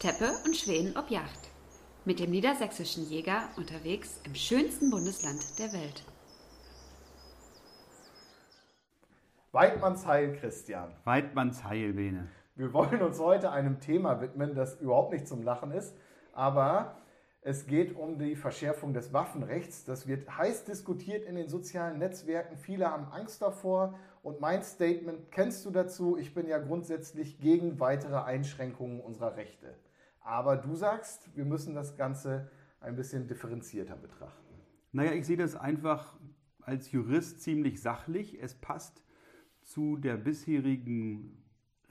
Teppe 0.00 0.32
und 0.46 0.56
Schweden 0.56 0.96
ob 0.96 1.10
Yacht. 1.10 1.50
Mit 2.06 2.20
dem 2.20 2.30
niedersächsischen 2.30 3.04
Jäger 3.10 3.50
unterwegs 3.58 4.18
im 4.24 4.34
schönsten 4.34 4.90
Bundesland 4.90 5.58
der 5.58 5.74
Welt. 5.74 6.06
Weidmanns 9.52 10.06
Heil, 10.06 10.34
Christian. 10.38 10.90
Weidmanns 11.04 11.64
Heil, 11.64 11.92
Bene. 11.92 12.30
Wir 12.54 12.72
wollen 12.72 13.02
uns 13.02 13.18
heute 13.18 13.52
einem 13.52 13.78
Thema 13.80 14.22
widmen, 14.22 14.54
das 14.54 14.80
überhaupt 14.80 15.12
nicht 15.12 15.28
zum 15.28 15.42
Lachen 15.42 15.70
ist, 15.70 15.94
aber 16.32 16.96
es 17.42 17.66
geht 17.66 17.94
um 17.94 18.18
die 18.18 18.36
Verschärfung 18.36 18.94
des 18.94 19.12
Waffenrechts. 19.12 19.84
Das 19.84 20.06
wird 20.06 20.34
heiß 20.34 20.64
diskutiert 20.64 21.26
in 21.26 21.34
den 21.34 21.50
sozialen 21.50 21.98
Netzwerken. 21.98 22.56
Viele 22.56 22.90
haben 22.90 23.12
Angst 23.12 23.42
davor. 23.42 23.98
Und 24.22 24.40
mein 24.40 24.62
Statement 24.62 25.30
kennst 25.30 25.66
du 25.66 25.70
dazu. 25.70 26.16
Ich 26.16 26.32
bin 26.32 26.46
ja 26.46 26.58
grundsätzlich 26.58 27.38
gegen 27.38 27.80
weitere 27.80 28.22
Einschränkungen 28.22 29.00
unserer 29.00 29.36
Rechte. 29.36 29.74
Aber 30.20 30.56
du 30.56 30.74
sagst, 30.74 31.34
wir 31.36 31.44
müssen 31.44 31.74
das 31.74 31.96
Ganze 31.96 32.50
ein 32.80 32.96
bisschen 32.96 33.26
differenzierter 33.26 33.96
betrachten. 33.96 34.54
Naja, 34.92 35.12
ich 35.12 35.26
sehe 35.26 35.36
das 35.36 35.56
einfach 35.56 36.18
als 36.60 36.92
Jurist 36.92 37.40
ziemlich 37.40 37.80
sachlich. 37.80 38.40
Es 38.42 38.54
passt 38.54 39.02
zu 39.62 39.96
der 39.96 40.16
bisherigen 40.16 41.42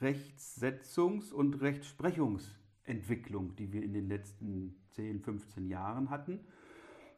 Rechtssetzungs- 0.02 1.34
und 1.34 1.62
Rechtsprechungsentwicklung, 1.62 3.55
die 3.55 3.72
wir 3.74 3.84
in 3.84 3.94
den 3.94 4.08
letzten 4.08 4.76
10, 4.91 5.22
15 5.22 5.68
Jahren 5.68 6.10
hatten. 6.10 6.40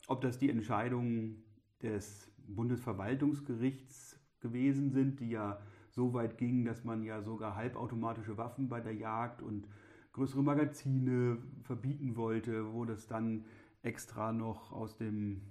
Ob 0.07 0.21
das 0.21 0.37
die 0.37 0.49
Entscheidungen 0.49 1.43
des 1.81 2.31
Bundesverwaltungsgerichts 2.47 4.19
gewesen 4.39 4.91
sind, 4.91 5.19
die 5.19 5.29
ja 5.29 5.61
so 5.89 6.13
weit 6.13 6.37
gingen, 6.37 6.65
dass 6.65 6.83
man 6.83 7.03
ja 7.03 7.21
sogar 7.21 7.55
halbautomatische 7.55 8.37
Waffen 8.37 8.69
bei 8.69 8.81
der 8.81 8.95
Jagd 8.95 9.41
und 9.41 9.67
größere 10.13 10.43
Magazine 10.43 11.37
verbieten 11.63 12.15
wollte, 12.15 12.73
wo 12.73 12.85
das 12.85 13.07
dann 13.07 13.45
extra 13.81 14.31
noch 14.31 14.71
aus 14.71 14.97
dem 14.97 15.41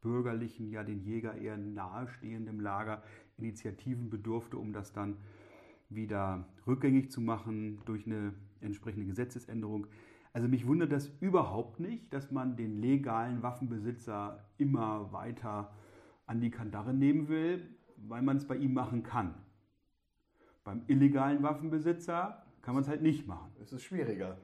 bürgerlichen, 0.00 0.70
ja 0.70 0.82
den 0.82 1.00
Jäger 1.00 1.34
eher 1.34 1.56
nahestehendem 1.56 2.60
Lager 2.60 3.02
Initiativen 3.38 4.10
bedurfte, 4.10 4.58
um 4.58 4.72
das 4.72 4.92
dann 4.92 5.16
wieder 5.88 6.46
rückgängig 6.66 7.10
zu 7.10 7.20
machen 7.20 7.80
durch 7.84 8.06
eine 8.06 8.34
entsprechende 8.60 9.06
Gesetzesänderung. 9.06 9.86
Also 10.32 10.48
mich 10.48 10.66
wundert 10.66 10.92
das 10.92 11.08
überhaupt 11.20 11.80
nicht, 11.80 12.12
dass 12.12 12.30
man 12.30 12.56
den 12.56 12.80
legalen 12.80 13.42
Waffenbesitzer 13.42 14.44
immer 14.58 15.12
weiter 15.12 15.72
an 16.26 16.40
die 16.40 16.50
Kandare 16.50 16.94
nehmen 16.94 17.28
will, 17.28 17.68
weil 17.96 18.22
man 18.22 18.38
es 18.38 18.46
bei 18.46 18.56
ihm 18.56 18.72
machen 18.72 19.02
kann. 19.02 19.34
Beim 20.64 20.82
illegalen 20.86 21.42
Waffenbesitzer 21.42 22.46
kann 22.62 22.74
man 22.74 22.82
es 22.82 22.88
halt 22.88 23.02
nicht 23.02 23.26
machen. 23.26 23.50
Es 23.60 23.72
ist 23.72 23.82
schwieriger. 23.82 24.38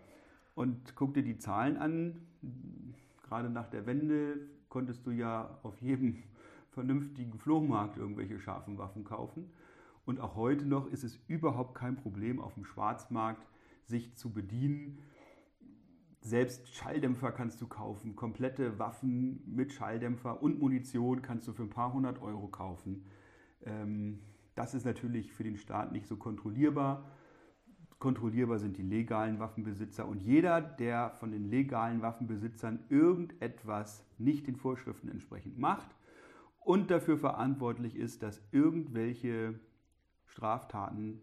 Und 0.55 0.97
guck 0.97 1.15
dir 1.15 1.23
die 1.23 1.39
Zahlen 1.39 1.77
an. 1.77 2.21
Gerade 3.23 3.49
nach 3.49 3.69
der 3.69 3.87
Wende 3.87 4.39
konntest 4.69 5.07
du 5.07 5.11
ja 5.11 5.59
auf 5.63 5.81
jedem 5.81 6.23
vernünftigen 6.71 7.39
Flohmarkt 7.39 7.97
irgendwelche 7.97 8.39
scharfen 8.39 8.77
Waffen 8.79 9.05
kaufen. 9.05 9.51
Und 10.05 10.21
auch 10.21 10.37
heute 10.37 10.65
noch 10.65 10.87
ist 10.87 11.05
es 11.05 11.19
überhaupt 11.29 11.75
kein 11.75 11.97
Problem, 11.97 12.41
auf 12.41 12.55
dem 12.55 12.65
Schwarzmarkt 12.65 13.47
sich 13.85 14.17
zu 14.17 14.33
bedienen. 14.33 14.99
Selbst 16.21 16.75
Schalldämpfer 16.75 17.31
kannst 17.31 17.61
du 17.61 17.67
kaufen, 17.67 18.17
komplette 18.17 18.79
Waffen 18.79 19.43
mit 19.47 19.73
Schalldämpfer 19.73 20.43
und 20.43 20.59
Munition 20.59 21.23
kannst 21.23 21.47
du 21.47 21.53
für 21.53 21.63
ein 21.63 21.71
paar 21.71 21.93
hundert 21.93 22.21
Euro 22.21 22.49
kaufen. 22.49 23.05
Ähm, 23.65 24.21
das 24.55 24.75
ist 24.75 24.85
natürlich 24.85 25.33
für 25.33 25.45
den 25.45 25.57
Staat 25.57 25.93
nicht 25.93 26.07
so 26.07 26.17
kontrollierbar. 26.17 27.05
Kontrollierbar 27.99 28.59
sind 28.59 28.77
die 28.77 28.83
legalen 28.83 29.41
Waffenbesitzer 29.41 30.07
und 30.07 30.21
jeder, 30.21 30.61
der 30.61 31.11
von 31.19 31.33
den 31.33 31.51
legalen 31.51 32.01
Waffenbesitzern 32.01 32.85
irgendetwas 32.89 34.05
nicht 34.19 34.47
den 34.47 34.55
Vorschriften 34.55 35.09
entsprechend 35.09 35.59
macht 35.59 35.89
und 36.61 36.91
dafür 36.91 37.19
verantwortlich 37.19 37.97
ist, 37.97 38.23
dass 38.23 38.41
irgendwelche 38.53 39.59
Straftaten 40.27 41.21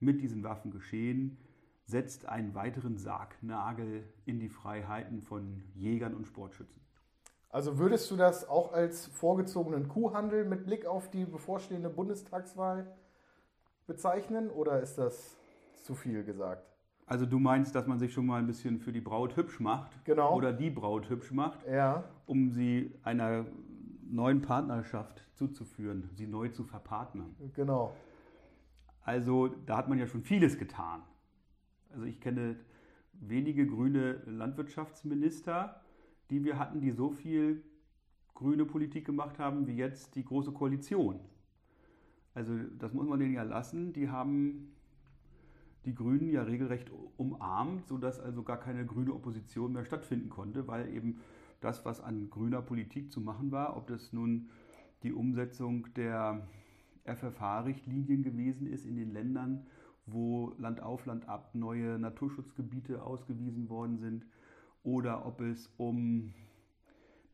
mit 0.00 0.20
diesen 0.20 0.42
Waffen 0.42 0.72
geschehen, 0.72 1.38
setzt 1.84 2.26
einen 2.26 2.54
weiteren 2.54 2.98
Sargnagel 2.98 4.02
in 4.24 4.40
die 4.40 4.48
Freiheiten 4.48 5.22
von 5.22 5.62
Jägern 5.74 6.14
und 6.14 6.26
Sportschützen. 6.26 6.82
Also 7.50 7.78
würdest 7.78 8.10
du 8.10 8.16
das 8.16 8.48
auch 8.48 8.72
als 8.72 9.06
vorgezogenen 9.06 9.86
Kuhhandel 9.88 10.44
mit 10.44 10.64
Blick 10.64 10.84
auf 10.84 11.08
die 11.10 11.24
bevorstehende 11.24 11.88
Bundestagswahl 11.88 12.92
bezeichnen 13.86 14.50
oder 14.50 14.80
ist 14.80 14.98
das 14.98 15.38
zu 15.84 15.94
viel 15.94 16.24
gesagt? 16.24 16.76
Also 17.06 17.24
du 17.24 17.38
meinst, 17.38 17.74
dass 17.74 17.86
man 17.86 17.98
sich 17.98 18.12
schon 18.12 18.26
mal 18.26 18.40
ein 18.40 18.46
bisschen 18.46 18.80
für 18.80 18.92
die 18.92 19.00
Braut 19.00 19.36
hübsch 19.36 19.60
macht 19.60 20.04
genau. 20.04 20.34
oder 20.34 20.52
die 20.52 20.70
Braut 20.70 21.08
hübsch 21.08 21.30
macht, 21.30 21.64
ja. 21.66 22.02
um 22.26 22.50
sie 22.50 22.92
einer 23.04 23.46
neuen 24.08 24.42
Partnerschaft 24.42 25.24
zuzuführen, 25.34 26.10
sie 26.14 26.26
neu 26.26 26.48
zu 26.48 26.64
verpartnern. 26.64 27.34
Genau. 27.54 27.94
Also 29.02 29.48
da 29.66 29.76
hat 29.76 29.88
man 29.88 29.98
ja 29.98 30.06
schon 30.06 30.22
vieles 30.22 30.58
getan. 30.58 31.02
Also 31.92 32.06
ich 32.06 32.20
kenne 32.20 32.56
wenige 33.12 33.66
grüne 33.66 34.22
Landwirtschaftsminister, 34.26 35.80
die 36.30 36.44
wir 36.44 36.58
hatten, 36.58 36.80
die 36.80 36.90
so 36.90 37.10
viel 37.10 37.62
grüne 38.34 38.64
Politik 38.64 39.06
gemacht 39.06 39.38
haben 39.38 39.66
wie 39.66 39.76
jetzt 39.76 40.16
die 40.16 40.24
Große 40.24 40.52
Koalition. 40.52 41.20
Also 42.34 42.54
das 42.78 42.92
muss 42.92 43.06
man 43.06 43.20
denen 43.20 43.32
ja 43.32 43.44
lassen. 43.44 43.92
Die 43.92 44.10
haben 44.10 44.75
die 45.86 45.94
Grünen 45.94 46.28
ja 46.28 46.42
regelrecht 46.42 46.90
umarmt, 47.16 47.86
sodass 47.86 48.20
also 48.20 48.42
gar 48.42 48.58
keine 48.58 48.84
grüne 48.84 49.14
Opposition 49.14 49.72
mehr 49.72 49.84
stattfinden 49.84 50.28
konnte, 50.28 50.66
weil 50.66 50.92
eben 50.92 51.20
das, 51.60 51.84
was 51.84 52.00
an 52.00 52.28
grüner 52.28 52.60
Politik 52.60 53.10
zu 53.10 53.20
machen 53.20 53.52
war, 53.52 53.76
ob 53.76 53.86
das 53.86 54.12
nun 54.12 54.50
die 55.02 55.12
Umsetzung 55.12 55.86
der 55.94 56.46
FFH-Richtlinien 57.04 58.22
gewesen 58.22 58.66
ist 58.66 58.84
in 58.84 58.96
den 58.96 59.12
Ländern, 59.12 59.66
wo 60.06 60.54
Land 60.58 60.82
auf 60.82 61.06
Land 61.06 61.28
ab 61.28 61.54
neue 61.54 61.98
Naturschutzgebiete 61.98 63.02
ausgewiesen 63.02 63.68
worden 63.68 63.98
sind, 63.98 64.26
oder 64.82 65.26
ob 65.26 65.40
es 65.40 65.68
um 65.76 66.32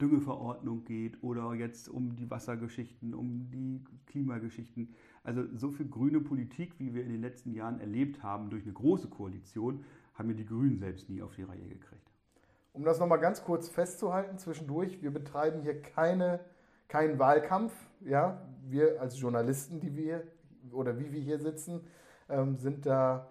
Düngeverordnung 0.00 0.84
geht 0.84 1.22
oder 1.22 1.54
jetzt 1.54 1.88
um 1.88 2.16
die 2.16 2.30
Wassergeschichten, 2.30 3.14
um 3.14 3.50
die 3.50 3.84
Klimageschichten. 4.06 4.94
Also 5.24 5.44
so 5.54 5.70
viel 5.70 5.88
grüne 5.88 6.20
Politik, 6.20 6.78
wie 6.78 6.94
wir 6.94 7.04
in 7.04 7.10
den 7.10 7.20
letzten 7.20 7.52
Jahren 7.52 7.80
erlebt 7.80 8.22
haben 8.22 8.50
durch 8.50 8.64
eine 8.64 8.72
große 8.72 9.08
Koalition, 9.08 9.84
haben 10.14 10.28
wir 10.28 10.36
die 10.36 10.46
Grünen 10.46 10.78
selbst 10.78 11.08
nie 11.08 11.22
auf 11.22 11.34
die 11.34 11.42
Reihe 11.42 11.68
gekriegt. 11.68 12.10
Um 12.72 12.84
das 12.84 12.98
nochmal 12.98 13.20
ganz 13.20 13.44
kurz 13.44 13.68
festzuhalten 13.68 14.38
zwischendurch, 14.38 15.02
wir 15.02 15.12
betreiben 15.12 15.62
hier 15.62 15.80
keine, 15.80 16.40
keinen 16.88 17.18
Wahlkampf. 17.18 17.72
Ja? 18.00 18.42
Wir 18.68 19.00
als 19.00 19.20
Journalisten, 19.20 19.78
die 19.78 19.94
wir 19.94 20.24
oder 20.72 20.98
wie 20.98 21.12
wir 21.12 21.20
hier 21.20 21.38
sitzen, 21.38 21.82
ähm, 22.28 22.56
sind 22.56 22.86
da 22.86 23.28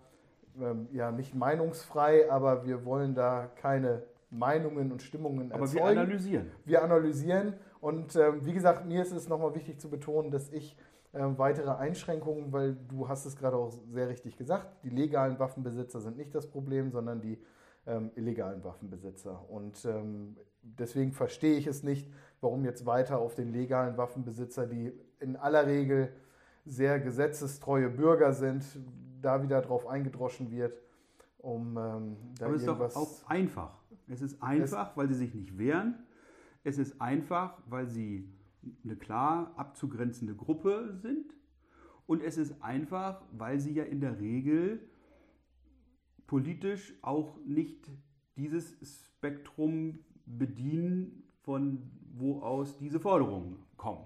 ähm, 0.59 0.87
ja 0.91 1.11
nicht 1.11 1.33
meinungsfrei, 1.33 2.29
aber 2.31 2.65
wir 2.65 2.85
wollen 2.85 3.15
da 3.15 3.49
keine 3.55 4.03
Meinungen 4.29 4.91
und 4.91 5.01
Stimmungen 5.01 5.51
aber 5.51 5.61
erzeugen. 5.61 5.83
Aber 5.83 5.95
wir 5.95 6.01
analysieren. 6.01 6.51
Wir 6.65 6.83
analysieren 6.83 7.53
und 7.79 8.15
ähm, 8.15 8.45
wie 8.45 8.53
gesagt, 8.53 8.85
mir 8.85 9.01
ist 9.01 9.11
es 9.11 9.27
nochmal 9.27 9.55
wichtig 9.55 9.79
zu 9.79 9.89
betonen, 9.89 10.31
dass 10.31 10.51
ich 10.51 10.77
ähm, 11.13 11.37
weitere 11.37 11.71
Einschränkungen, 11.71 12.51
weil 12.51 12.75
du 12.87 13.07
hast 13.07 13.25
es 13.25 13.35
gerade 13.35 13.57
auch 13.57 13.71
sehr 13.91 14.07
richtig 14.07 14.37
gesagt, 14.37 14.83
die 14.83 14.89
legalen 14.89 15.39
Waffenbesitzer 15.39 15.99
sind 15.99 16.17
nicht 16.17 16.33
das 16.33 16.47
Problem, 16.47 16.91
sondern 16.91 17.21
die 17.21 17.37
ähm, 17.85 18.11
illegalen 18.15 18.63
Waffenbesitzer. 18.63 19.49
Und 19.49 19.83
ähm, 19.85 20.37
deswegen 20.61 21.11
verstehe 21.11 21.57
ich 21.57 21.67
es 21.67 21.83
nicht, 21.83 22.09
warum 22.39 22.63
jetzt 22.63 22.85
weiter 22.85 23.19
auf 23.19 23.35
den 23.35 23.51
legalen 23.51 23.97
Waffenbesitzer, 23.97 24.67
die 24.67 24.93
in 25.19 25.35
aller 25.35 25.67
Regel 25.67 26.13
sehr 26.65 26.99
gesetzestreue 26.99 27.89
Bürger 27.89 28.33
sind, 28.33 28.63
da 29.21 29.43
wieder 29.43 29.61
drauf 29.61 29.87
eingedroschen 29.87 30.51
wird 30.51 30.73
um 31.41 31.77
ähm, 31.77 32.17
da 32.37 32.45
Aber 32.45 32.55
es 32.55 32.61
ist 32.61 32.67
doch 32.67 32.95
auch 32.95 33.29
einfach. 33.29 33.71
Es 34.07 34.21
ist 34.21 34.41
einfach, 34.41 34.91
es 34.91 34.97
weil 34.97 35.07
sie 35.07 35.15
sich 35.15 35.33
nicht 35.33 35.57
wehren. 35.57 35.95
Es 36.63 36.77
ist 36.77 37.01
einfach, 37.01 37.57
weil 37.67 37.87
sie 37.87 38.29
eine 38.83 38.95
klar 38.95 39.53
abzugrenzende 39.57 40.35
Gruppe 40.35 40.93
sind. 41.01 41.33
Und 42.05 42.21
es 42.21 42.37
ist 42.37 42.61
einfach, 42.61 43.23
weil 43.31 43.59
sie 43.59 43.73
ja 43.73 43.83
in 43.83 44.01
der 44.01 44.19
Regel 44.19 44.79
politisch 46.27 46.93
auch 47.01 47.37
nicht 47.45 47.89
dieses 48.35 48.75
Spektrum 48.81 49.99
bedienen, 50.25 51.23
von 51.41 51.91
wo 52.13 52.41
aus 52.41 52.77
diese 52.77 52.99
Forderungen 52.99 53.57
kommen. 53.77 54.05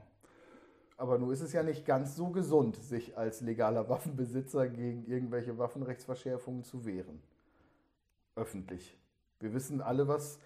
Aber 0.97 1.17
nun 1.19 1.31
ist 1.31 1.41
es 1.41 1.51
ja 1.51 1.63
nicht 1.63 1.85
ganz 1.85 2.15
so 2.15 2.29
gesund, 2.29 2.77
sich 2.77 3.17
als 3.17 3.41
legaler 3.41 3.89
Waffenbesitzer 3.89 4.69
gegen 4.69 5.05
irgendwelche 5.05 5.57
Waffenrechtsverschärfungen 5.57 6.63
zu 6.63 6.85
wehren. 6.85 7.21
Öffentlich. 8.35 8.97
Wir 9.39 9.53
wissen 9.53 9.81
alle, 9.81 10.07
was 10.07 10.39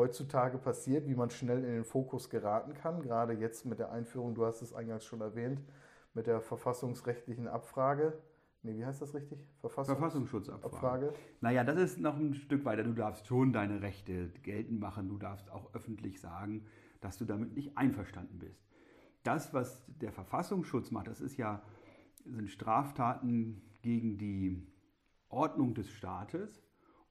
heutzutage 0.00 0.58
passiert, 0.58 1.06
wie 1.06 1.14
man 1.14 1.30
schnell 1.30 1.58
in 1.58 1.72
den 1.72 1.84
Fokus 1.84 2.30
geraten 2.30 2.74
kann. 2.74 3.02
Gerade 3.02 3.34
jetzt 3.34 3.66
mit 3.66 3.78
der 3.78 3.92
Einführung, 3.92 4.34
du 4.34 4.46
hast 4.46 4.62
es 4.62 4.72
eingangs 4.72 5.04
schon 5.04 5.20
erwähnt, 5.20 5.60
mit 6.14 6.26
der 6.26 6.40
verfassungsrechtlichen 6.40 7.46
Abfrage 7.46 8.14
Nee, 8.62 8.76
wie 8.76 8.84
heißt 8.84 9.00
das 9.00 9.14
richtig? 9.14 9.38
Verfassungs 9.60 9.98
Verfassungsschutzabfrage. 9.98 10.74
Abfrage. 10.74 11.14
Naja, 11.40 11.64
das 11.64 11.78
ist 11.78 11.98
noch 11.98 12.16
ein 12.16 12.34
Stück 12.34 12.64
weiter. 12.66 12.82
Du 12.82 12.92
darfst 12.92 13.26
schon 13.26 13.54
deine 13.54 13.80
Rechte 13.80 14.28
geltend 14.42 14.80
machen. 14.80 15.08
Du 15.08 15.16
darfst 15.16 15.50
auch 15.50 15.74
öffentlich 15.74 16.20
sagen, 16.20 16.66
dass 17.00 17.16
du 17.16 17.24
damit 17.24 17.54
nicht 17.54 17.78
einverstanden 17.78 18.38
bist. 18.38 18.62
Das, 19.22 19.54
was 19.54 19.82
der 19.86 20.12
Verfassungsschutz 20.12 20.90
macht, 20.90 21.06
das 21.06 21.22
ist 21.22 21.38
ja, 21.38 21.62
sind 22.26 22.50
Straftaten 22.50 23.62
gegen 23.80 24.18
die 24.18 24.66
Ordnung 25.30 25.74
des 25.74 25.90
Staates 25.90 26.62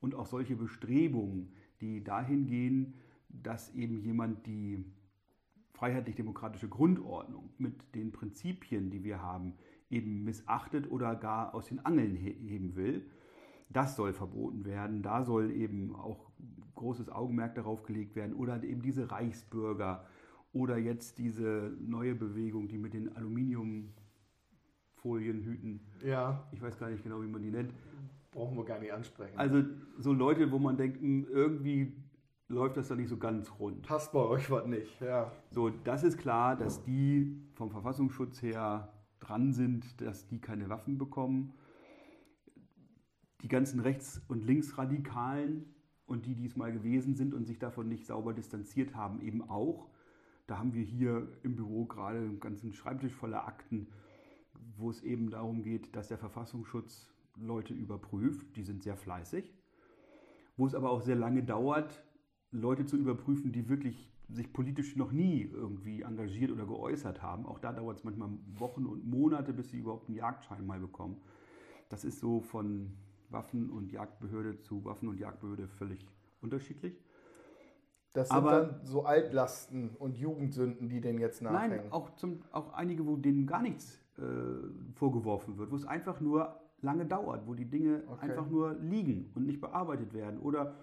und 0.01 0.13
auch 0.13 0.27
solche 0.27 0.55
Bestrebungen, 0.55 1.55
die 1.81 2.03
dahin 2.03 2.47
gehen, 2.47 2.95
dass 3.29 3.73
eben 3.73 3.99
jemand 3.99 4.45
die 4.45 4.83
freiheitlich-demokratische 5.73 6.67
Grundordnung 6.67 7.51
mit 7.57 7.95
den 7.95 8.11
Prinzipien, 8.11 8.89
die 8.89 9.03
wir 9.03 9.21
haben, 9.21 9.53
eben 9.89 10.23
missachtet 10.23 10.91
oder 10.91 11.15
gar 11.15 11.55
aus 11.55 11.67
den 11.67 11.85
Angeln 11.85 12.15
heben 12.15 12.75
will. 12.75 13.09
Das 13.69 13.95
soll 13.95 14.13
verboten 14.13 14.65
werden. 14.65 15.03
Da 15.03 15.23
soll 15.23 15.51
eben 15.51 15.95
auch 15.95 16.31
großes 16.75 17.09
Augenmerk 17.09 17.55
darauf 17.55 17.83
gelegt 17.83 18.15
werden. 18.15 18.35
Oder 18.35 18.61
eben 18.63 18.81
diese 18.81 19.11
Reichsbürger 19.11 20.05
oder 20.51 20.77
jetzt 20.77 21.19
diese 21.19 21.71
neue 21.79 22.15
Bewegung, 22.15 22.67
die 22.67 22.77
mit 22.77 22.93
den 22.93 23.15
Aluminiumfolienhüten. 23.15 25.79
Ja. 26.03 26.45
Ich 26.51 26.61
weiß 26.61 26.77
gar 26.79 26.89
nicht 26.89 27.03
genau, 27.03 27.21
wie 27.21 27.27
man 27.27 27.41
die 27.41 27.51
nennt. 27.51 27.73
Brauchen 28.31 28.57
wir 28.57 28.65
gar 28.65 28.79
nicht 28.79 28.93
ansprechen. 28.93 29.37
Also 29.37 29.63
so 29.97 30.13
Leute, 30.13 30.51
wo 30.51 30.59
man 30.59 30.77
denkt, 30.77 31.01
hm, 31.01 31.27
irgendwie 31.29 31.93
läuft 32.47 32.77
das 32.77 32.87
da 32.87 32.95
nicht 32.95 33.09
so 33.09 33.17
ganz 33.17 33.51
rund. 33.59 33.83
Passt 33.83 34.11
bei 34.11 34.19
euch 34.19 34.49
was 34.51 34.65
nicht, 34.65 34.99
ja. 35.01 35.31
So, 35.51 35.69
das 35.69 36.03
ist 36.03 36.17
klar, 36.17 36.55
dass 36.55 36.83
die 36.83 37.39
vom 37.53 37.71
Verfassungsschutz 37.71 38.41
her 38.41 38.91
dran 39.19 39.53
sind, 39.53 40.01
dass 40.01 40.27
die 40.27 40.39
keine 40.39 40.69
Waffen 40.69 40.97
bekommen. 40.97 41.53
Die 43.41 43.47
ganzen 43.47 43.79
Rechts- 43.79 44.21
und 44.27 44.45
Linksradikalen 44.45 45.73
und 46.05 46.25
die, 46.25 46.35
die 46.35 46.45
es 46.45 46.55
mal 46.55 46.73
gewesen 46.73 47.15
sind 47.15 47.33
und 47.33 47.45
sich 47.45 47.59
davon 47.59 47.87
nicht 47.87 48.05
sauber 48.05 48.33
distanziert 48.33 48.95
haben, 48.95 49.21
eben 49.21 49.47
auch. 49.47 49.87
Da 50.47 50.57
haben 50.57 50.73
wir 50.73 50.83
hier 50.83 51.27
im 51.43 51.55
Büro 51.55 51.85
gerade 51.85 52.17
einen 52.17 52.39
ganzen 52.39 52.73
Schreibtisch 52.73 53.13
voller 53.13 53.47
Akten, 53.47 53.87
wo 54.77 54.89
es 54.89 55.03
eben 55.03 55.29
darum 55.29 55.61
geht, 55.61 55.95
dass 55.95 56.07
der 56.07 56.17
Verfassungsschutz 56.17 57.13
Leute 57.39 57.73
überprüft. 57.73 58.55
Die 58.55 58.63
sind 58.63 58.83
sehr 58.83 58.95
fleißig. 58.95 59.53
Wo 60.57 60.65
es 60.65 60.75
aber 60.75 60.91
auch 60.91 61.01
sehr 61.01 61.15
lange 61.15 61.43
dauert, 61.43 62.03
Leute 62.51 62.85
zu 62.85 62.97
überprüfen, 62.97 63.51
die 63.51 63.69
wirklich 63.69 64.11
sich 64.27 64.51
politisch 64.53 64.95
noch 64.95 65.11
nie 65.11 65.41
irgendwie 65.41 66.01
engagiert 66.01 66.51
oder 66.51 66.65
geäußert 66.65 67.21
haben. 67.21 67.45
Auch 67.45 67.59
da 67.59 67.71
dauert 67.73 67.97
es 67.97 68.03
manchmal 68.03 68.29
Wochen 68.55 68.85
und 68.85 69.07
Monate, 69.07 69.53
bis 69.53 69.69
sie 69.69 69.77
überhaupt 69.77 70.07
einen 70.07 70.17
Jagdschein 70.17 70.65
mal 70.65 70.79
bekommen. 70.79 71.17
Das 71.89 72.03
ist 72.03 72.19
so 72.19 72.41
von 72.41 72.93
Waffen- 73.29 73.69
und 73.69 73.91
Jagdbehörde 73.91 74.59
zu 74.61 74.85
Waffen- 74.85 75.07
und 75.07 75.19
Jagdbehörde 75.19 75.67
völlig 75.67 76.05
unterschiedlich. 76.41 76.99
Das 78.13 78.29
sind 78.29 78.37
Aber, 78.37 78.51
dann 78.51 78.85
so 78.85 79.03
Altlasten 79.03 79.95
und 79.97 80.17
Jugendsünden, 80.17 80.89
die 80.89 80.99
denen 80.99 81.19
jetzt 81.19 81.41
nachhängen. 81.41 81.77
Nein, 81.77 81.91
auch, 81.91 82.15
zum, 82.15 82.41
auch 82.51 82.73
einige, 82.73 83.05
wo 83.05 83.15
denen 83.17 83.45
gar 83.45 83.61
nichts 83.61 83.99
äh, 84.17 84.23
vorgeworfen 84.95 85.57
wird, 85.57 85.71
wo 85.71 85.75
es 85.75 85.85
einfach 85.85 86.19
nur 86.19 86.59
lange 86.81 87.05
dauert, 87.05 87.47
wo 87.47 87.53
die 87.53 87.69
Dinge 87.69 88.03
okay. 88.07 88.29
einfach 88.29 88.49
nur 88.49 88.75
liegen 88.75 89.31
und 89.35 89.45
nicht 89.45 89.61
bearbeitet 89.61 90.13
werden. 90.13 90.39
Oder 90.39 90.75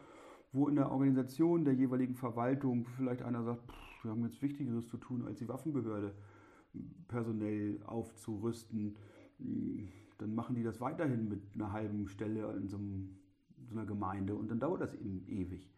wo 0.52 0.68
in 0.68 0.76
der 0.76 0.90
Organisation 0.90 1.64
der 1.64 1.74
jeweiligen 1.74 2.14
Verwaltung 2.14 2.86
vielleicht 2.96 3.22
einer 3.22 3.42
sagt, 3.42 3.70
pff, 3.70 4.04
wir 4.04 4.10
haben 4.12 4.24
jetzt 4.24 4.40
Wichtigeres 4.42 4.86
zu 4.88 4.96
tun, 4.96 5.24
als 5.26 5.38
die 5.38 5.48
Waffenbehörde 5.48 6.14
personell 7.08 7.80
aufzurüsten, 7.84 8.96
dann 10.18 10.34
machen 10.34 10.54
die 10.54 10.62
das 10.62 10.80
weiterhin 10.80 11.28
mit 11.28 11.42
einer 11.54 11.72
halben 11.72 12.08
Stelle 12.08 12.52
in 12.56 12.68
so, 12.68 12.76
einem, 12.76 13.18
so 13.66 13.74
einer 13.74 13.86
Gemeinde 13.86 14.34
und 14.34 14.50
dann 14.50 14.60
dauert 14.60 14.80
das 14.80 14.94
eben 14.94 15.24
ewig, 15.26 15.70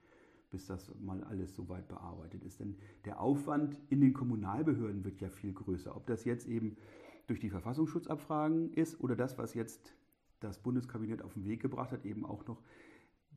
bis 0.50 0.66
das 0.66 0.92
mal 1.00 1.22
alles 1.24 1.54
so 1.54 1.68
weit 1.68 1.88
bearbeitet 1.88 2.44
ist. 2.44 2.60
Denn 2.60 2.76
der 3.04 3.20
Aufwand 3.20 3.80
in 3.88 4.00
den 4.00 4.12
Kommunalbehörden 4.12 5.04
wird 5.04 5.20
ja 5.20 5.28
viel 5.28 5.52
größer. 5.52 5.96
Ob 5.96 6.06
das 6.06 6.24
jetzt 6.24 6.46
eben 6.46 6.76
durch 7.26 7.40
die 7.40 7.50
Verfassungsschutzabfragen 7.50 8.72
ist 8.72 9.00
oder 9.00 9.16
das, 9.16 9.38
was 9.38 9.54
jetzt 9.54 9.94
das 10.40 10.58
Bundeskabinett 10.58 11.22
auf 11.22 11.34
den 11.34 11.46
Weg 11.46 11.60
gebracht 11.60 11.92
hat, 11.92 12.04
eben 12.04 12.24
auch 12.24 12.46
noch 12.46 12.62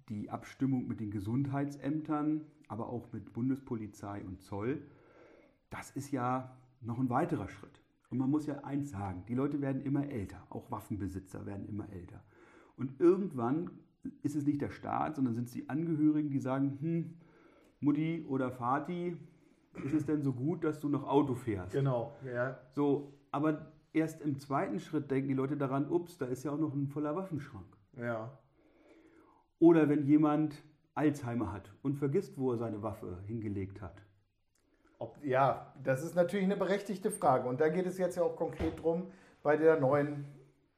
die 0.10 0.30
Abstimmung 0.30 0.88
mit 0.88 1.00
den 1.00 1.12
Gesundheitsämtern, 1.12 2.42
aber 2.68 2.90
auch 2.90 3.12
mit 3.14 3.34
Bundespolizei 3.34 4.24
und 4.24 4.42
Zoll, 4.42 4.82
das 5.70 5.92
ist 5.92 6.12
ja 6.12 6.58
noch 6.82 7.00
ein 7.00 7.10
weiterer 7.10 7.48
Schritt. 7.48 7.82
Und 8.10 8.18
man 8.18 8.30
muss 8.30 8.46
ja 8.46 8.64
eins 8.64 8.92
sagen, 8.92 9.24
die 9.28 9.36
Leute 9.36 9.62
werden 9.62 9.82
immer 9.82 10.10
älter, 10.10 10.46
auch 10.50 10.70
Waffenbesitzer 10.70 11.46
werden 11.46 11.66
immer 11.68 11.90
älter. 11.90 12.24
Und 12.76 13.00
irgendwann 13.00 13.70
ist 14.22 14.36
es 14.36 14.46
nicht 14.46 14.62
der 14.62 14.72
Staat, 14.72 15.16
sondern 15.16 15.34
sind 15.34 15.46
es 15.46 15.52
die 15.52 15.70
Angehörigen, 15.70 16.30
die 16.30 16.40
sagen, 16.40 16.78
hm, 16.82 17.14
Mutti 17.80 18.26
oder 18.28 18.52
Vati, 18.52 19.16
ist 19.84 19.94
es 19.94 20.06
denn 20.06 20.22
so 20.22 20.34
gut, 20.34 20.64
dass 20.64 20.80
du 20.80 20.90
noch 20.90 21.08
Auto 21.08 21.36
fährst? 21.36 21.72
Genau, 21.72 22.18
ja. 22.26 22.60
So, 22.72 23.14
aber 23.32 23.71
erst 23.94 24.22
im 24.22 24.38
zweiten 24.40 24.80
Schritt 24.80 25.12
denken 25.12 25.30
die 25.30 25.34
Leute 25.34 25.58
daran, 25.58 25.90
ups, 25.90 26.18
da 26.18 26.26
ist 26.26 26.44
ja 26.44 26.52
auch 26.52 26.60
noch 26.60 26.74
ein 26.74 26.88
voller 26.88 27.16
Waffenschrank. 27.16 27.78
Ja. 27.98 28.38
Oder 29.60 29.90
wenn 29.90 30.06
jemand 30.06 30.56
Alzheimer 30.96 31.52
hat 31.52 31.72
und 31.82 31.96
vergisst, 31.96 32.38
wo 32.38 32.52
er 32.52 32.58
seine 32.58 32.82
Waffe 32.82 33.20
hingelegt 33.28 33.82
hat. 33.82 34.02
Ob, 35.00 35.18
ja, 35.24 35.74
das 35.84 36.04
ist 36.04 36.16
natürlich 36.16 36.46
eine 36.46 36.58
berechtigte 36.58 37.12
Frage. 37.12 37.48
Und 37.48 37.60
da 37.62 37.70
geht 37.70 37.86
es 37.86 37.98
jetzt 37.98 38.18
ja 38.18 38.24
auch 38.24 38.36
konkret 38.36 38.82
drum, 38.82 39.12
bei 39.42 39.58
der 39.58 39.80
neuen 39.80 40.26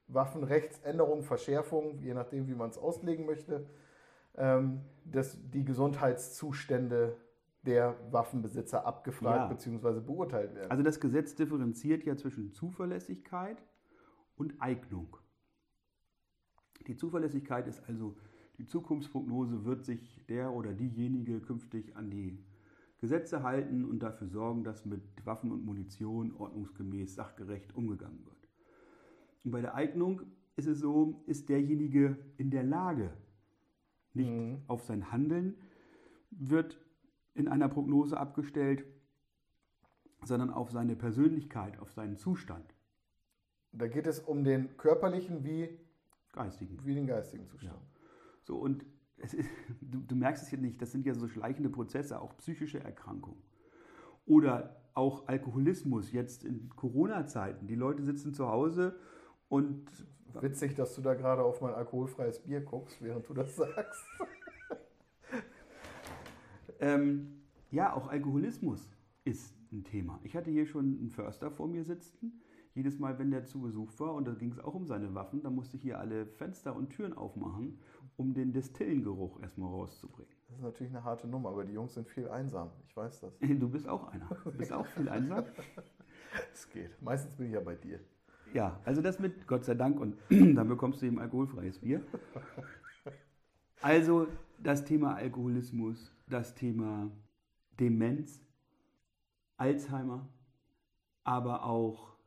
Waffenrechtsänderung, 0.08 1.24
Verschärfung, 1.24 2.00
je 2.00 2.14
nachdem, 2.14 2.48
wie 2.48 2.56
man 2.56 2.70
es 2.70 2.78
auslegen 2.78 3.26
möchte, 3.26 3.66
ähm, 4.36 4.82
dass 5.06 5.38
die 5.52 5.66
Gesundheitszustände 5.66 7.18
der 7.64 7.96
Waffenbesitzer 8.12 8.86
abgefragt 8.86 9.66
ja. 9.66 9.72
bzw. 9.72 10.02
beurteilt 10.02 10.54
werden. 10.54 10.70
Also 10.70 10.84
das 10.84 11.00
Gesetz 11.00 11.36
differenziert 11.36 12.04
ja 12.04 12.16
zwischen 12.16 12.52
Zuverlässigkeit 12.52 13.64
und 14.36 14.62
Eignung. 14.62 15.18
Die 16.88 16.96
Zuverlässigkeit 16.96 17.68
ist 17.68 17.82
also 17.88 18.18
die 18.58 18.66
Zukunftsprognose 18.66 19.66
wird 19.66 19.86
sich 19.86 20.26
der 20.28 20.52
oder 20.54 20.74
diejenige 20.74 21.42
künftig 21.42 21.96
an 21.96 22.12
die 22.12 22.38
Gesetze 23.00 23.44
halten 23.44 23.84
und 23.84 24.00
dafür 24.00 24.28
sorgen, 24.28 24.64
dass 24.64 24.86
mit 24.86 25.02
Waffen 25.26 25.52
und 25.52 25.66
Munition 25.66 26.34
ordnungsgemäß 26.34 27.16
sachgerecht 27.16 27.76
umgegangen 27.76 28.26
wird. 28.26 28.48
Und 29.44 29.52
bei 29.52 29.62
der 29.62 29.76
Eignung 29.76 30.22
ist 30.56 30.68
es 30.68 30.80
so, 30.80 31.24
ist 31.26 31.50
derjenige 31.50 32.18
in 32.38 32.52
der 32.52 32.64
Lage, 32.64 33.12
nicht 34.14 34.30
mhm. 34.30 34.62
auf 34.68 34.84
sein 34.84 35.12
Handeln 35.12 35.56
wird 36.30 36.80
in 37.34 37.48
einer 37.48 37.70
Prognose 37.70 38.18
abgestellt, 38.18 38.86
sondern 40.24 40.50
auf 40.50 40.72
seine 40.72 40.96
Persönlichkeit, 40.96 41.80
auf 41.80 41.92
seinen 41.92 42.18
Zustand. 42.18 42.74
Da 43.72 43.88
geht 43.88 44.08
es 44.08 44.20
um 44.20 44.44
den 44.44 44.78
körperlichen 44.78 45.44
wie 45.44 45.80
geistigen, 46.32 46.78
wie 46.84 46.94
den 46.94 47.08
geistigen 47.08 47.48
Zustand. 47.48 47.74
Ja. 47.74 47.88
So, 48.44 48.58
und 48.58 48.86
ist, 49.18 49.36
du, 49.82 50.00
du, 50.00 50.16
merkst 50.16 50.44
es 50.44 50.52
jetzt 50.52 50.62
nicht, 50.62 50.82
das 50.82 50.92
sind 50.92 51.06
ja 51.06 51.14
so 51.14 51.28
schleichende 51.28 51.70
Prozesse, 51.70 52.22
auch 52.22 52.38
psychische 52.38 52.80
Erkrankungen. 52.80 53.42
Oder 54.26 54.84
auch 54.94 55.28
Alkoholismus 55.28 56.12
jetzt 56.12 56.44
in 56.44 56.70
Corona-Zeiten. 56.70 57.68
Die 57.68 57.76
Leute 57.76 58.04
sitzen 58.04 58.34
zu 58.34 58.48
Hause 58.48 58.96
und. 59.50 59.90
Witzig, 60.40 60.74
dass 60.74 60.96
du 60.96 61.02
da 61.02 61.14
gerade 61.14 61.44
auf 61.44 61.62
mein 61.62 61.74
alkoholfreies 61.76 62.40
Bier 62.40 62.62
guckst, 62.62 63.02
während 63.02 63.28
du 63.30 63.34
das 63.34 63.56
sagst. 63.56 64.04
Ähm, 66.80 67.44
ja, 67.72 67.94
auch 67.94 68.08
Alkoholismus 68.08 68.90
ist 69.26 69.56
ein 69.72 69.84
Thema. 69.84 70.20
Ich 70.24 70.36
hatte 70.36 70.52
hier 70.52 70.66
schon 70.66 70.98
einen 71.00 71.10
Förster 71.10 71.52
vor 71.52 71.68
mir 71.68 71.84
sitzen. 71.84 72.42
Jedes 72.76 72.98
Mal, 72.98 73.20
wenn 73.20 73.30
der 73.30 73.46
zu 73.46 73.62
Besuch 73.62 73.92
war, 74.00 74.16
und 74.16 74.28
da 74.28 74.34
ging 74.34 74.52
es 74.52 74.60
auch 74.60 74.74
um 74.74 74.88
seine 74.88 75.14
Waffen, 75.14 75.44
da 75.44 75.50
musste 75.50 75.78
ich 75.78 75.84
hier 75.84 76.00
alle 76.00 76.26
Fenster 76.26 76.76
und 76.76 76.90
Türen 76.90 77.14
aufmachen 77.14 77.78
um 78.16 78.34
den 78.34 78.52
Destillengeruch 78.54 79.42
erstmal 79.42 79.70
rauszubringen. 79.70 80.32
Das 80.48 80.58
ist 80.58 80.64
natürlich 80.64 80.94
eine 80.94 81.04
harte 81.04 81.28
Nummer, 81.28 81.50
aber 81.50 81.66
die 81.66 81.74
Jungs 81.74 81.94
sind 81.94 82.08
viel 82.08 82.28
einsam. 82.28 82.70
Ich 82.88 82.96
weiß 82.96 83.22
das. 83.22 83.34
Du 83.40 83.70
bist 83.70 83.88
auch 83.88 84.08
einer. 84.10 84.30
Du 84.44 84.52
bist 84.52 84.72
auch 84.72 84.86
viel 84.88 85.10
einsam. 85.10 85.46
Es 86.52 86.68
geht. 86.70 87.00
Meistens 87.00 87.36
bin 87.36 87.48
ich 87.48 87.54
ja 87.54 87.60
bei 87.60 87.76
dir. 87.76 88.00
Ja, 88.56 88.80
also 88.86 89.04
das 89.04 89.20
mit 89.20 89.46
Gott 89.46 89.66
sei 89.66 89.76
Dank 89.76 90.00
und 90.00 90.16
dann 90.30 90.68
bekommst 90.68 91.02
du 91.02 91.06
eben 91.06 91.20
alkoholfreies 91.20 91.80
Bier. 91.80 92.02
Also 93.82 94.28
das 94.58 94.84
Thema 94.84 95.16
Alkoholismus, 95.16 96.12
das 96.34 96.56
Thema 96.56 97.12
Demenz, 97.80 98.42
Alzheimer, 99.58 100.28
aber 101.24 101.64
auch 101.64 102.18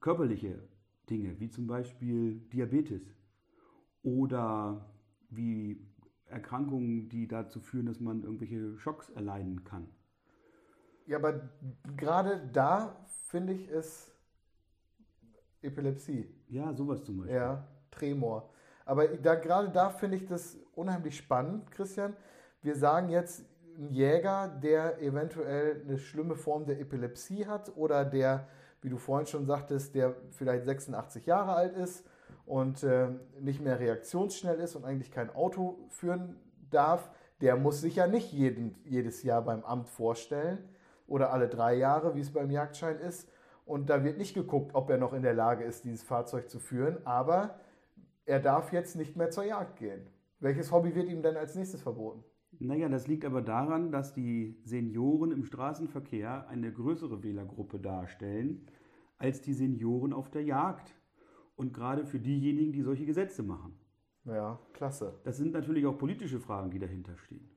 körperliche 0.00 0.62
Dinge, 1.08 1.40
wie 1.40 1.48
zum 1.48 1.66
Beispiel 1.66 2.40
Diabetes 2.52 3.02
oder 4.02 4.86
wie 5.30 5.80
Erkrankungen, 6.26 7.08
die 7.08 7.26
dazu 7.26 7.60
führen, 7.60 7.86
dass 7.86 8.00
man 8.00 8.22
irgendwelche 8.22 8.78
Schocks 8.78 9.08
erleiden 9.10 9.64
kann. 9.64 9.88
Ja, 11.06 11.16
aber 11.16 11.48
gerade 11.96 12.46
da 12.52 12.96
finde 13.28 13.54
ich 13.54 13.68
es 13.70 14.12
Epilepsie. 15.62 16.28
Ja, 16.48 16.74
sowas 16.74 17.02
zum 17.02 17.18
Beispiel. 17.18 17.36
Ja. 17.36 17.66
Tremor. 17.90 18.50
Aber 18.84 19.08
da, 19.08 19.34
gerade 19.34 19.70
da 19.70 19.90
finde 19.90 20.18
ich 20.18 20.26
das 20.26 20.58
unheimlich 20.74 21.16
spannend, 21.16 21.70
Christian. 21.70 22.14
Wir 22.62 22.74
sagen 22.74 23.08
jetzt, 23.08 23.44
ein 23.78 23.90
Jäger, 23.90 24.48
der 24.48 25.00
eventuell 25.00 25.82
eine 25.84 25.98
schlimme 25.98 26.34
Form 26.34 26.66
der 26.66 26.80
Epilepsie 26.80 27.46
hat 27.46 27.76
oder 27.76 28.04
der, 28.04 28.48
wie 28.82 28.88
du 28.88 28.96
vorhin 28.96 29.26
schon 29.26 29.46
sagtest, 29.46 29.94
der 29.94 30.16
vielleicht 30.30 30.64
86 30.64 31.26
Jahre 31.26 31.52
alt 31.52 31.76
ist 31.76 32.04
und 32.44 32.82
äh, 32.82 33.10
nicht 33.38 33.60
mehr 33.60 33.78
reaktionsschnell 33.78 34.58
ist 34.58 34.74
und 34.74 34.84
eigentlich 34.84 35.12
kein 35.12 35.30
Auto 35.30 35.86
führen 35.90 36.36
darf, 36.70 37.10
der 37.40 37.56
muss 37.56 37.80
sich 37.80 37.96
ja 37.96 38.08
nicht 38.08 38.32
jeden, 38.32 38.74
jedes 38.84 39.22
Jahr 39.22 39.42
beim 39.42 39.62
Amt 39.62 39.88
vorstellen 39.88 40.68
oder 41.06 41.32
alle 41.32 41.48
drei 41.48 41.74
Jahre, 41.74 42.16
wie 42.16 42.20
es 42.20 42.32
beim 42.32 42.50
Jagdschein 42.50 42.98
ist. 42.98 43.30
Und 43.64 43.90
da 43.90 44.02
wird 44.02 44.18
nicht 44.18 44.34
geguckt, 44.34 44.74
ob 44.74 44.90
er 44.90 44.98
noch 44.98 45.12
in 45.12 45.22
der 45.22 45.34
Lage 45.34 45.62
ist, 45.62 45.84
dieses 45.84 46.02
Fahrzeug 46.02 46.50
zu 46.50 46.58
führen, 46.58 46.98
aber 47.06 47.60
er 48.24 48.40
darf 48.40 48.72
jetzt 48.72 48.96
nicht 48.96 49.16
mehr 49.16 49.30
zur 49.30 49.44
Jagd 49.44 49.76
gehen. 49.76 50.08
Welches 50.40 50.72
Hobby 50.72 50.94
wird 50.94 51.08
ihm 51.08 51.22
denn 51.22 51.36
als 51.36 51.54
nächstes 51.54 51.82
verboten? 51.82 52.24
Naja, 52.60 52.88
das 52.88 53.06
liegt 53.06 53.24
aber 53.24 53.40
daran, 53.40 53.92
dass 53.92 54.14
die 54.14 54.56
Senioren 54.64 55.30
im 55.30 55.44
Straßenverkehr 55.44 56.48
eine 56.48 56.72
größere 56.72 57.22
Wählergruppe 57.22 57.78
darstellen 57.78 58.66
als 59.18 59.40
die 59.40 59.52
Senioren 59.52 60.12
auf 60.12 60.30
der 60.30 60.42
Jagd. 60.42 60.94
Und 61.56 61.72
gerade 61.72 62.04
für 62.04 62.20
diejenigen, 62.20 62.72
die 62.72 62.82
solche 62.82 63.04
Gesetze 63.04 63.42
machen. 63.42 63.74
Ja, 64.24 64.60
klasse. 64.72 65.18
Das 65.24 65.36
sind 65.36 65.52
natürlich 65.52 65.86
auch 65.86 65.98
politische 65.98 66.38
Fragen, 66.38 66.70
die 66.70 66.78
dahinter 66.78 67.16
stehen. 67.16 67.48